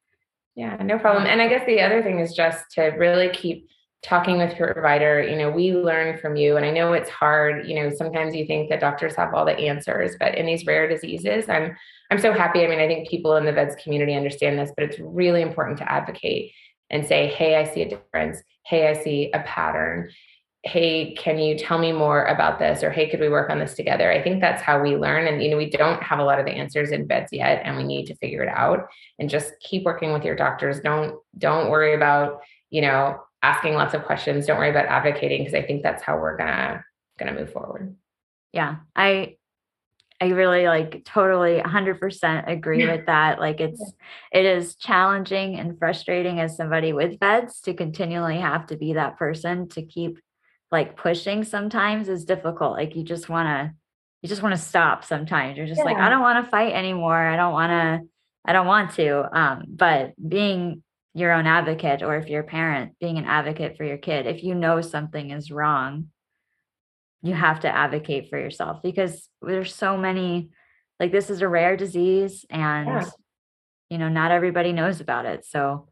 Yeah, 0.55 0.77
no 0.83 0.99
problem. 0.99 1.27
And 1.27 1.41
I 1.41 1.49
guess 1.49 1.67
the 1.67 1.81
other 1.81 2.03
thing 2.03 2.21
is 2.21 2.35
just 2.35 2.65
to 2.73 2.83
really 2.83 3.29
keep 3.31 3.69
talking 4.03 4.39
with 4.39 4.57
your 4.59 4.73
provider 4.73 5.21
you 5.21 5.37
know 5.37 5.51
we 5.51 5.73
learn 5.73 6.17
from 6.19 6.37
you 6.37 6.57
and 6.57 6.65
i 6.65 6.71
know 6.71 6.93
it's 6.93 7.11
hard 7.11 7.67
you 7.67 7.75
know 7.75 7.91
sometimes 7.91 8.33
you 8.33 8.47
think 8.47 8.71
that 8.71 8.79
doctors 8.79 9.17
have 9.17 9.35
all 9.35 9.45
the 9.45 9.59
answers 9.59 10.15
but 10.21 10.37
in 10.37 10.47
these 10.47 10.65
rare 10.67 10.89
diseases 10.89 11.49
i'm 11.49 11.77
i'm 12.13 12.19
so 12.19 12.33
happy 12.33 12.65
i 12.65 12.69
mean 12.69 12.79
i 12.79 12.87
think 12.87 13.09
people 13.09 13.35
in 13.35 13.45
the 13.45 13.51
veds 13.51 13.77
community 13.83 14.15
understand 14.15 14.57
this 14.57 14.71
but 14.77 14.85
it's 14.85 15.01
really 15.01 15.43
important 15.43 15.77
to 15.77 15.91
advocate 15.91 16.53
and 16.91 17.05
say 17.05 17.27
hey 17.27 17.57
i 17.57 17.65
see 17.65 17.83
a 17.83 17.89
difference 17.89 18.41
hey 18.65 18.89
i 18.89 18.93
see 18.93 19.33
a 19.35 19.41
pattern 19.41 20.09
hey 20.65 21.15
can 21.15 21.39
you 21.39 21.57
tell 21.57 21.79
me 21.79 21.93
more 21.93 22.25
about 22.25 22.59
this? 22.59 22.83
Or 22.83 22.91
hey 22.91 23.09
could 23.09 23.21
we 23.21 23.29
work 23.29 23.51
on 23.51 23.59
this 23.59 23.75
together? 23.75 24.11
I 24.11 24.23
think 24.23 24.41
that's 24.41 24.63
how 24.63 24.83
we 24.83 24.97
learn. 24.97 25.27
And 25.27 25.43
you 25.43 25.51
know 25.51 25.57
we 25.57 25.71
don't 25.71 26.03
have 26.03 26.19
a 26.19 26.25
lot 26.25 26.41
of 26.41 26.47
the 26.47 26.53
answers 26.53 26.91
in 26.91 27.07
VEDS 27.07 27.33
yet 27.33 27.63
and 27.65 27.77
we 27.77 27.85
need 27.85 28.07
to 28.07 28.17
figure 28.17 28.43
it 28.43 28.49
out. 28.49 28.89
And 29.19 29.31
just 29.31 29.53
keep 29.61 29.85
working 29.85 30.13
with 30.13 30.25
your 30.25 30.37
doctors. 30.37 30.81
Don't 30.81 31.17
don't 31.37 31.71
worry 31.71 31.95
about 31.95 32.41
you 32.71 32.83
know 32.83 33.21
asking 33.43 33.75
lots 33.75 33.95
of 33.95 34.05
questions. 34.05 34.47
Don't 34.47 34.59
worry 34.59 34.71
about 34.71 34.87
advocating 34.87 35.43
because 35.43 35.55
I 35.55 35.63
think 35.63 35.83
that's 35.83 36.03
how 36.03 36.19
we're 36.19 36.37
gonna 36.37 36.85
gonna 37.19 37.35
move 37.35 37.53
forward. 37.53 37.95
Yeah, 38.53 38.77
I 38.97 39.37
I 40.21 40.29
really 40.31 40.67
like 40.67 41.05
totally 41.05 41.61
100% 41.61 42.49
agree 42.49 42.85
with 42.85 43.07
that. 43.07 43.39
Like 43.39 43.61
it's 43.61 43.93
it 44.33 44.45
is 44.45 44.75
challenging 44.75 45.57
and 45.57 45.79
frustrating 45.79 46.41
as 46.41 46.57
somebody 46.57 46.93
with 46.93 47.21
VEDS 47.21 47.61
to 47.63 47.75
continually 47.75 48.39
have 48.41 48.67
to 48.67 48.77
be 48.77 48.95
that 48.95 49.17
person 49.17 49.69
to 49.71 49.83
keep 49.83 50.19
like 50.71 50.97
pushing 50.97 51.45
sometimes 51.45 52.09
is 52.09 52.25
difficult. 52.25 52.73
Like 52.73 52.97
you 52.97 53.03
just 53.03 53.29
want 53.29 53.49
to 53.49 53.75
you 54.23 54.29
just 54.29 54.43
want 54.43 54.55
to 54.55 54.61
stop 54.61 55.05
sometimes. 55.05 55.57
You're 55.57 55.67
just 55.67 55.79
yeah. 55.79 55.85
like 55.85 55.97
I 55.97 56.09
don't 56.09 56.23
want 56.23 56.45
to 56.45 56.51
fight 56.51 56.73
anymore. 56.73 57.17
I 57.17 57.37
don't 57.37 57.53
want 57.53 57.71
to 57.71 58.09
I 58.45 58.53
don't 58.53 58.67
want 58.67 58.95
to 58.95 59.39
um 59.39 59.65
but 59.69 60.13
being 60.29 60.83
your 61.15 61.33
own 61.33 61.47
advocate 61.47 62.03
or 62.03 62.17
if 62.17 62.29
you're 62.29 62.43
a 62.43 62.47
parent 62.47 62.93
being 63.01 63.19
an 63.19 63.25
advocate 63.25 63.77
for 63.77 63.85
your 63.85 63.97
kid 63.97 64.27
if 64.27 64.45
you 64.45 64.55
know 64.55 64.81
something 64.81 65.31
is 65.31 65.51
wrong 65.51 66.09
you 67.23 67.35
have 67.35 67.61
to 67.61 67.69
advocate 67.69 68.29
for 68.31 68.39
yourself 68.39 68.81
because 68.83 69.29
there's 69.43 69.75
so 69.75 69.97
many 69.97 70.51
like 71.01 71.11
this 71.11 71.31
is 71.31 71.41
a 71.41 71.49
rare 71.49 71.77
disease 71.77 72.45
and 72.51 72.89
yeah. 72.89 73.11
you 73.91 73.99
know 73.99 74.09
not 74.09 74.31
everybody 74.31 74.73
knows 74.73 75.01
about 75.01 75.27
it 75.27 75.45
so 75.45 75.89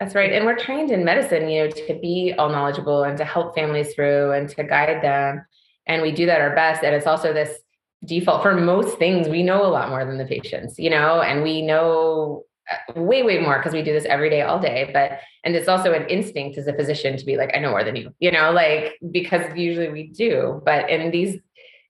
that's 0.00 0.14
right. 0.14 0.32
And 0.32 0.46
we're 0.46 0.58
trained 0.58 0.90
in 0.90 1.04
medicine 1.04 1.48
you 1.48 1.64
know 1.64 1.70
to 1.70 1.98
be 2.00 2.34
all 2.38 2.48
knowledgeable 2.48 3.04
and 3.04 3.18
to 3.18 3.24
help 3.24 3.54
families 3.54 3.94
through 3.94 4.32
and 4.32 4.48
to 4.48 4.64
guide 4.64 5.02
them. 5.02 5.44
And 5.86 6.02
we 6.02 6.10
do 6.10 6.26
that 6.26 6.40
our 6.40 6.54
best. 6.54 6.82
And 6.82 6.94
it's 6.94 7.06
also 7.06 7.32
this 7.32 7.60
default 8.04 8.42
for 8.42 8.54
most 8.54 8.98
things 8.98 9.28
we 9.28 9.42
know 9.42 9.64
a 9.64 9.68
lot 9.68 9.90
more 9.90 10.06
than 10.06 10.16
the 10.16 10.24
patients 10.24 10.78
you 10.78 10.88
know 10.88 11.20
and 11.20 11.42
we 11.42 11.60
know 11.60 12.44
uh, 12.70 12.98
way 12.98 13.22
way 13.22 13.38
more 13.38 13.58
because 13.58 13.74
we 13.74 13.82
do 13.82 13.92
this 13.92 14.06
every 14.06 14.30
day 14.30 14.40
all 14.40 14.58
day. 14.58 14.90
But 14.92 15.20
and 15.44 15.54
it's 15.54 15.68
also 15.68 15.92
an 15.92 16.08
instinct 16.08 16.56
as 16.56 16.66
a 16.66 16.72
physician 16.72 17.16
to 17.18 17.24
be 17.24 17.36
like 17.36 17.50
i 17.54 17.58
know 17.58 17.70
more 17.70 17.84
than 17.84 17.96
you 17.96 18.14
you 18.18 18.30
know 18.30 18.52
like 18.52 18.98
because 19.10 19.42
usually 19.54 19.90
we 19.90 20.08
do. 20.08 20.62
But 20.64 20.88
in 20.88 21.10
these 21.10 21.38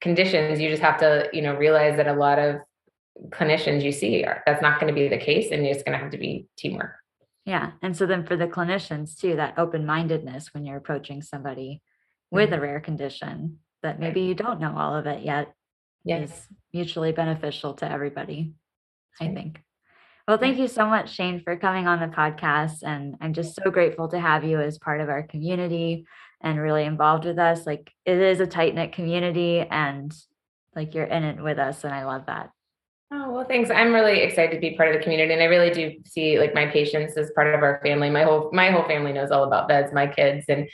conditions 0.01 0.59
you 0.61 0.69
just 0.69 0.83
have 0.83 0.99
to 0.99 1.29
you 1.33 1.43
know 1.43 1.55
realize 1.55 1.97
that 1.97 2.09
a 2.09 2.15
lot 2.15 2.41
of 2.41 2.57
clinicians 3.29 3.83
you 3.83 3.93
see 3.93 4.25
are 4.25 4.43
that's 4.47 4.63
not 4.63 4.81
going 4.81 4.93
to 4.93 4.99
be 4.99 5.07
the 5.07 5.19
case 5.19 5.53
and 5.53 5.65
it's 5.65 5.83
going 5.83 5.97
to 5.97 6.03
have 6.03 6.11
to 6.11 6.19
be 6.19 6.47
teamwork 6.57 7.00
yeah 7.51 7.73
and 7.83 7.97
so 7.97 8.07
then 8.07 8.25
for 8.25 8.37
the 8.37 8.47
clinicians 8.47 9.19
too 9.19 9.37
that 9.37 9.59
open-mindedness 9.59 10.55
when 10.55 10.65
you're 10.65 10.77
approaching 10.77 11.21
somebody 11.21 11.83
with 12.31 12.51
mm-hmm. 12.51 12.59
a 12.59 12.61
rare 12.61 12.81
condition 12.81 13.59
that 13.83 13.99
maybe 13.99 14.21
you 14.23 14.35
don't 14.35 14.61
know 14.61 14.75
all 14.77 14.95
of 14.95 15.07
it 15.07 15.25
yet 15.25 15.53
yes. 16.05 16.31
is 16.31 16.47
mutually 16.73 17.13
beneficial 17.13 17.75
to 17.75 17.91
everybody 17.91 18.53
i 19.21 19.27
think 19.29 19.61
well, 20.31 20.39
thank 20.39 20.59
you 20.59 20.69
so 20.69 20.87
much, 20.87 21.13
Shaine, 21.13 21.43
for 21.43 21.57
coming 21.57 21.89
on 21.89 21.99
the 21.99 22.15
podcast. 22.15 22.85
And 22.85 23.17
I'm 23.21 23.33
just 23.33 23.57
so 23.57 23.69
grateful 23.69 24.07
to 24.11 24.21
have 24.21 24.45
you 24.45 24.61
as 24.61 24.79
part 24.79 25.01
of 25.01 25.09
our 25.09 25.25
community 25.25 26.07
and 26.41 26.61
really 26.61 26.85
involved 26.85 27.25
with 27.25 27.37
us. 27.37 27.67
Like 27.67 27.91
it 28.05 28.17
is 28.17 28.39
a 28.39 28.47
tight 28.47 28.77
knit 28.77 28.93
community 28.93 29.59
and 29.61 30.15
like 30.77 30.95
you're 30.95 31.05
in 31.05 31.25
it 31.25 31.43
with 31.43 31.59
us. 31.59 31.83
And 31.83 31.93
I 31.93 32.05
love 32.05 32.27
that. 32.27 32.51
Oh, 33.13 33.31
well, 33.31 33.45
thanks. 33.45 33.71
I'm 33.71 33.93
really 33.93 34.21
excited 34.21 34.55
to 34.55 34.61
be 34.61 34.77
part 34.77 34.89
of 34.89 34.95
the 34.95 35.03
community. 35.03 35.33
And 35.33 35.43
I 35.43 35.47
really 35.47 35.71
do 35.71 35.97
see 36.07 36.39
like 36.39 36.55
my 36.55 36.67
patients 36.67 37.17
as 37.17 37.33
part 37.35 37.53
of 37.53 37.63
our 37.63 37.81
family. 37.83 38.09
My 38.09 38.23
whole, 38.23 38.51
my 38.53 38.71
whole 38.71 38.85
family 38.85 39.13
knows 39.13 39.33
all 39.33 39.45
about 39.45 39.69
VEDS, 39.69 39.93
my 39.93 40.07
kids. 40.07 40.45
And, 40.49 40.69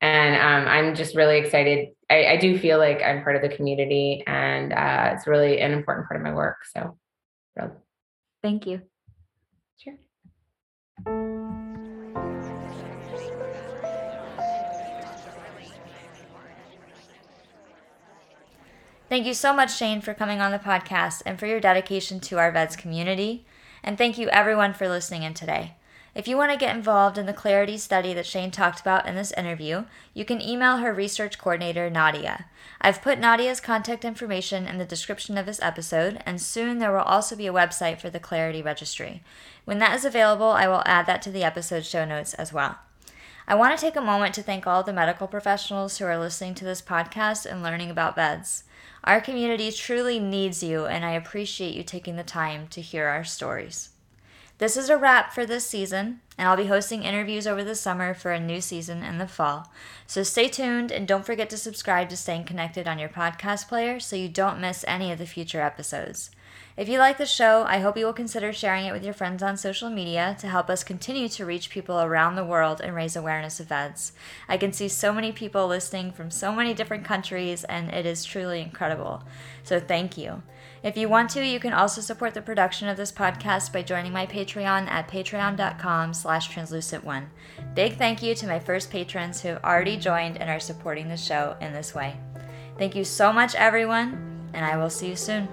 and 0.00 0.36
um, 0.36 0.68
I'm 0.68 0.94
just 0.94 1.16
really 1.16 1.38
excited. 1.38 1.88
I, 2.08 2.26
I, 2.26 2.36
do 2.36 2.58
feel 2.58 2.78
like 2.78 3.02
I'm 3.02 3.22
part 3.22 3.36
of 3.36 3.42
the 3.42 3.54
community 3.54 4.22
and 4.26 4.72
uh, 4.72 5.10
it's 5.14 5.26
really 5.26 5.60
an 5.60 5.72
important 5.72 6.08
part 6.08 6.18
of 6.18 6.24
my 6.24 6.32
work. 6.32 6.64
So, 6.72 6.96
really. 7.56 7.72
thank 8.42 8.66
you. 8.66 8.80
Thank 19.10 19.26
you 19.26 19.34
so 19.34 19.52
much, 19.52 19.76
Shaine, 19.76 20.00
for 20.00 20.14
coming 20.14 20.40
on 20.40 20.52
the 20.52 20.58
podcast 20.60 21.22
and 21.26 21.36
for 21.36 21.46
your 21.46 21.58
dedication 21.58 22.20
to 22.20 22.38
our 22.38 22.52
VEDS 22.52 22.76
community. 22.76 23.44
And 23.82 23.98
thank 23.98 24.16
you, 24.18 24.28
everyone, 24.28 24.72
for 24.72 24.88
listening 24.88 25.24
in 25.24 25.34
today. 25.34 25.74
If 26.14 26.28
you 26.28 26.36
want 26.36 26.52
to 26.52 26.56
get 26.56 26.76
involved 26.76 27.18
in 27.18 27.26
the 27.26 27.32
Clarity 27.32 27.76
study 27.76 28.14
that 28.14 28.24
Shaine 28.24 28.52
talked 28.52 28.80
about 28.80 29.08
in 29.08 29.16
this 29.16 29.32
interview, 29.32 29.86
you 30.14 30.24
can 30.24 30.40
email 30.40 30.76
her 30.76 30.94
research 30.94 31.40
coordinator, 31.40 31.90
Nadia. 31.90 32.46
I've 32.80 33.02
put 33.02 33.18
Nadia's 33.18 33.58
contact 33.60 34.04
information 34.04 34.68
in 34.68 34.78
the 34.78 34.84
description 34.84 35.36
of 35.36 35.46
this 35.46 35.60
episode, 35.60 36.22
and 36.24 36.40
soon 36.40 36.78
there 36.78 36.92
will 36.92 37.00
also 37.00 37.34
be 37.34 37.48
a 37.48 37.52
website 37.52 38.00
for 38.00 38.10
the 38.10 38.20
Clarity 38.20 38.62
registry. 38.62 39.24
When 39.64 39.80
that 39.80 39.96
is 39.96 40.04
available, 40.04 40.50
I 40.50 40.68
will 40.68 40.84
add 40.86 41.06
that 41.06 41.20
to 41.22 41.32
the 41.32 41.42
episode 41.42 41.84
show 41.84 42.04
notes 42.04 42.32
as 42.34 42.52
well. 42.52 42.78
I 43.48 43.56
want 43.56 43.76
to 43.76 43.84
take 43.84 43.96
a 43.96 44.00
moment 44.00 44.36
to 44.36 44.42
thank 44.44 44.68
all 44.68 44.84
the 44.84 44.92
medical 44.92 45.26
professionals 45.26 45.98
who 45.98 46.04
are 46.04 46.16
listening 46.16 46.54
to 46.54 46.64
this 46.64 46.80
podcast 46.80 47.44
and 47.44 47.60
learning 47.60 47.90
about 47.90 48.14
veds. 48.16 48.62
Our 49.04 49.20
community 49.20 49.72
truly 49.72 50.18
needs 50.18 50.62
you, 50.62 50.86
and 50.86 51.04
I 51.04 51.12
appreciate 51.12 51.74
you 51.74 51.82
taking 51.82 52.16
the 52.16 52.22
time 52.22 52.68
to 52.68 52.80
hear 52.80 53.06
our 53.06 53.24
stories. 53.24 53.90
This 54.58 54.76
is 54.76 54.90
a 54.90 54.98
wrap 54.98 55.32
for 55.32 55.46
this 55.46 55.66
season, 55.66 56.20
and 56.36 56.46
I'll 56.46 56.56
be 56.56 56.66
hosting 56.66 57.02
interviews 57.02 57.46
over 57.46 57.64
the 57.64 57.74
summer 57.74 58.12
for 58.12 58.30
a 58.30 58.38
new 58.38 58.60
season 58.60 59.02
in 59.02 59.16
the 59.16 59.26
fall. 59.26 59.72
So 60.06 60.22
stay 60.22 60.48
tuned 60.48 60.92
and 60.92 61.08
don't 61.08 61.24
forget 61.24 61.48
to 61.48 61.56
subscribe 61.56 62.10
to 62.10 62.16
Staying 62.16 62.44
Connected 62.44 62.86
on 62.86 62.98
your 62.98 63.08
podcast 63.08 63.68
player 63.68 63.98
so 63.98 64.16
you 64.16 64.28
don't 64.28 64.60
miss 64.60 64.84
any 64.86 65.10
of 65.10 65.18
the 65.18 65.24
future 65.24 65.62
episodes. 65.62 66.30
If 66.80 66.88
you 66.88 66.98
like 66.98 67.18
the 67.18 67.26
show, 67.26 67.64
I 67.68 67.80
hope 67.80 67.98
you 67.98 68.06
will 68.06 68.14
consider 68.14 68.54
sharing 68.54 68.86
it 68.86 68.92
with 68.92 69.04
your 69.04 69.12
friends 69.12 69.42
on 69.42 69.58
social 69.58 69.90
media 69.90 70.34
to 70.40 70.48
help 70.48 70.70
us 70.70 70.82
continue 70.82 71.28
to 71.28 71.44
reach 71.44 71.68
people 71.68 72.00
around 72.00 72.36
the 72.36 72.44
world 72.44 72.80
and 72.80 72.94
raise 72.94 73.16
awareness 73.16 73.60
of 73.60 73.68
VEDS. 73.68 74.12
I 74.48 74.56
can 74.56 74.72
see 74.72 74.88
so 74.88 75.12
many 75.12 75.30
people 75.30 75.66
listening 75.66 76.10
from 76.10 76.30
so 76.30 76.54
many 76.54 76.72
different 76.72 77.04
countries, 77.04 77.64
and 77.64 77.90
it 77.90 78.06
is 78.06 78.24
truly 78.24 78.62
incredible. 78.62 79.22
So 79.62 79.78
thank 79.78 80.16
you. 80.16 80.42
If 80.82 80.96
you 80.96 81.10
want 81.10 81.28
to, 81.32 81.44
you 81.44 81.60
can 81.60 81.74
also 81.74 82.00
support 82.00 82.32
the 82.32 82.40
production 82.40 82.88
of 82.88 82.96
this 82.96 83.12
podcast 83.12 83.74
by 83.74 83.82
joining 83.82 84.14
my 84.14 84.24
Patreon 84.24 84.88
at 84.88 85.06
patreon.com 85.06 86.14
slash 86.14 86.48
translucent 86.48 87.04
one. 87.04 87.28
Big 87.74 87.98
thank 87.98 88.22
you 88.22 88.34
to 88.36 88.46
my 88.46 88.58
first 88.58 88.90
patrons 88.90 89.42
who 89.42 89.48
have 89.48 89.64
already 89.64 89.98
joined 89.98 90.38
and 90.38 90.48
are 90.48 90.58
supporting 90.58 91.10
the 91.10 91.16
show 91.18 91.58
in 91.60 91.74
this 91.74 91.94
way. 91.94 92.16
Thank 92.78 92.96
you 92.96 93.04
so 93.04 93.34
much, 93.34 93.54
everyone, 93.54 94.48
and 94.54 94.64
I 94.64 94.78
will 94.78 94.88
see 94.88 95.08
you 95.08 95.16
soon. 95.16 95.46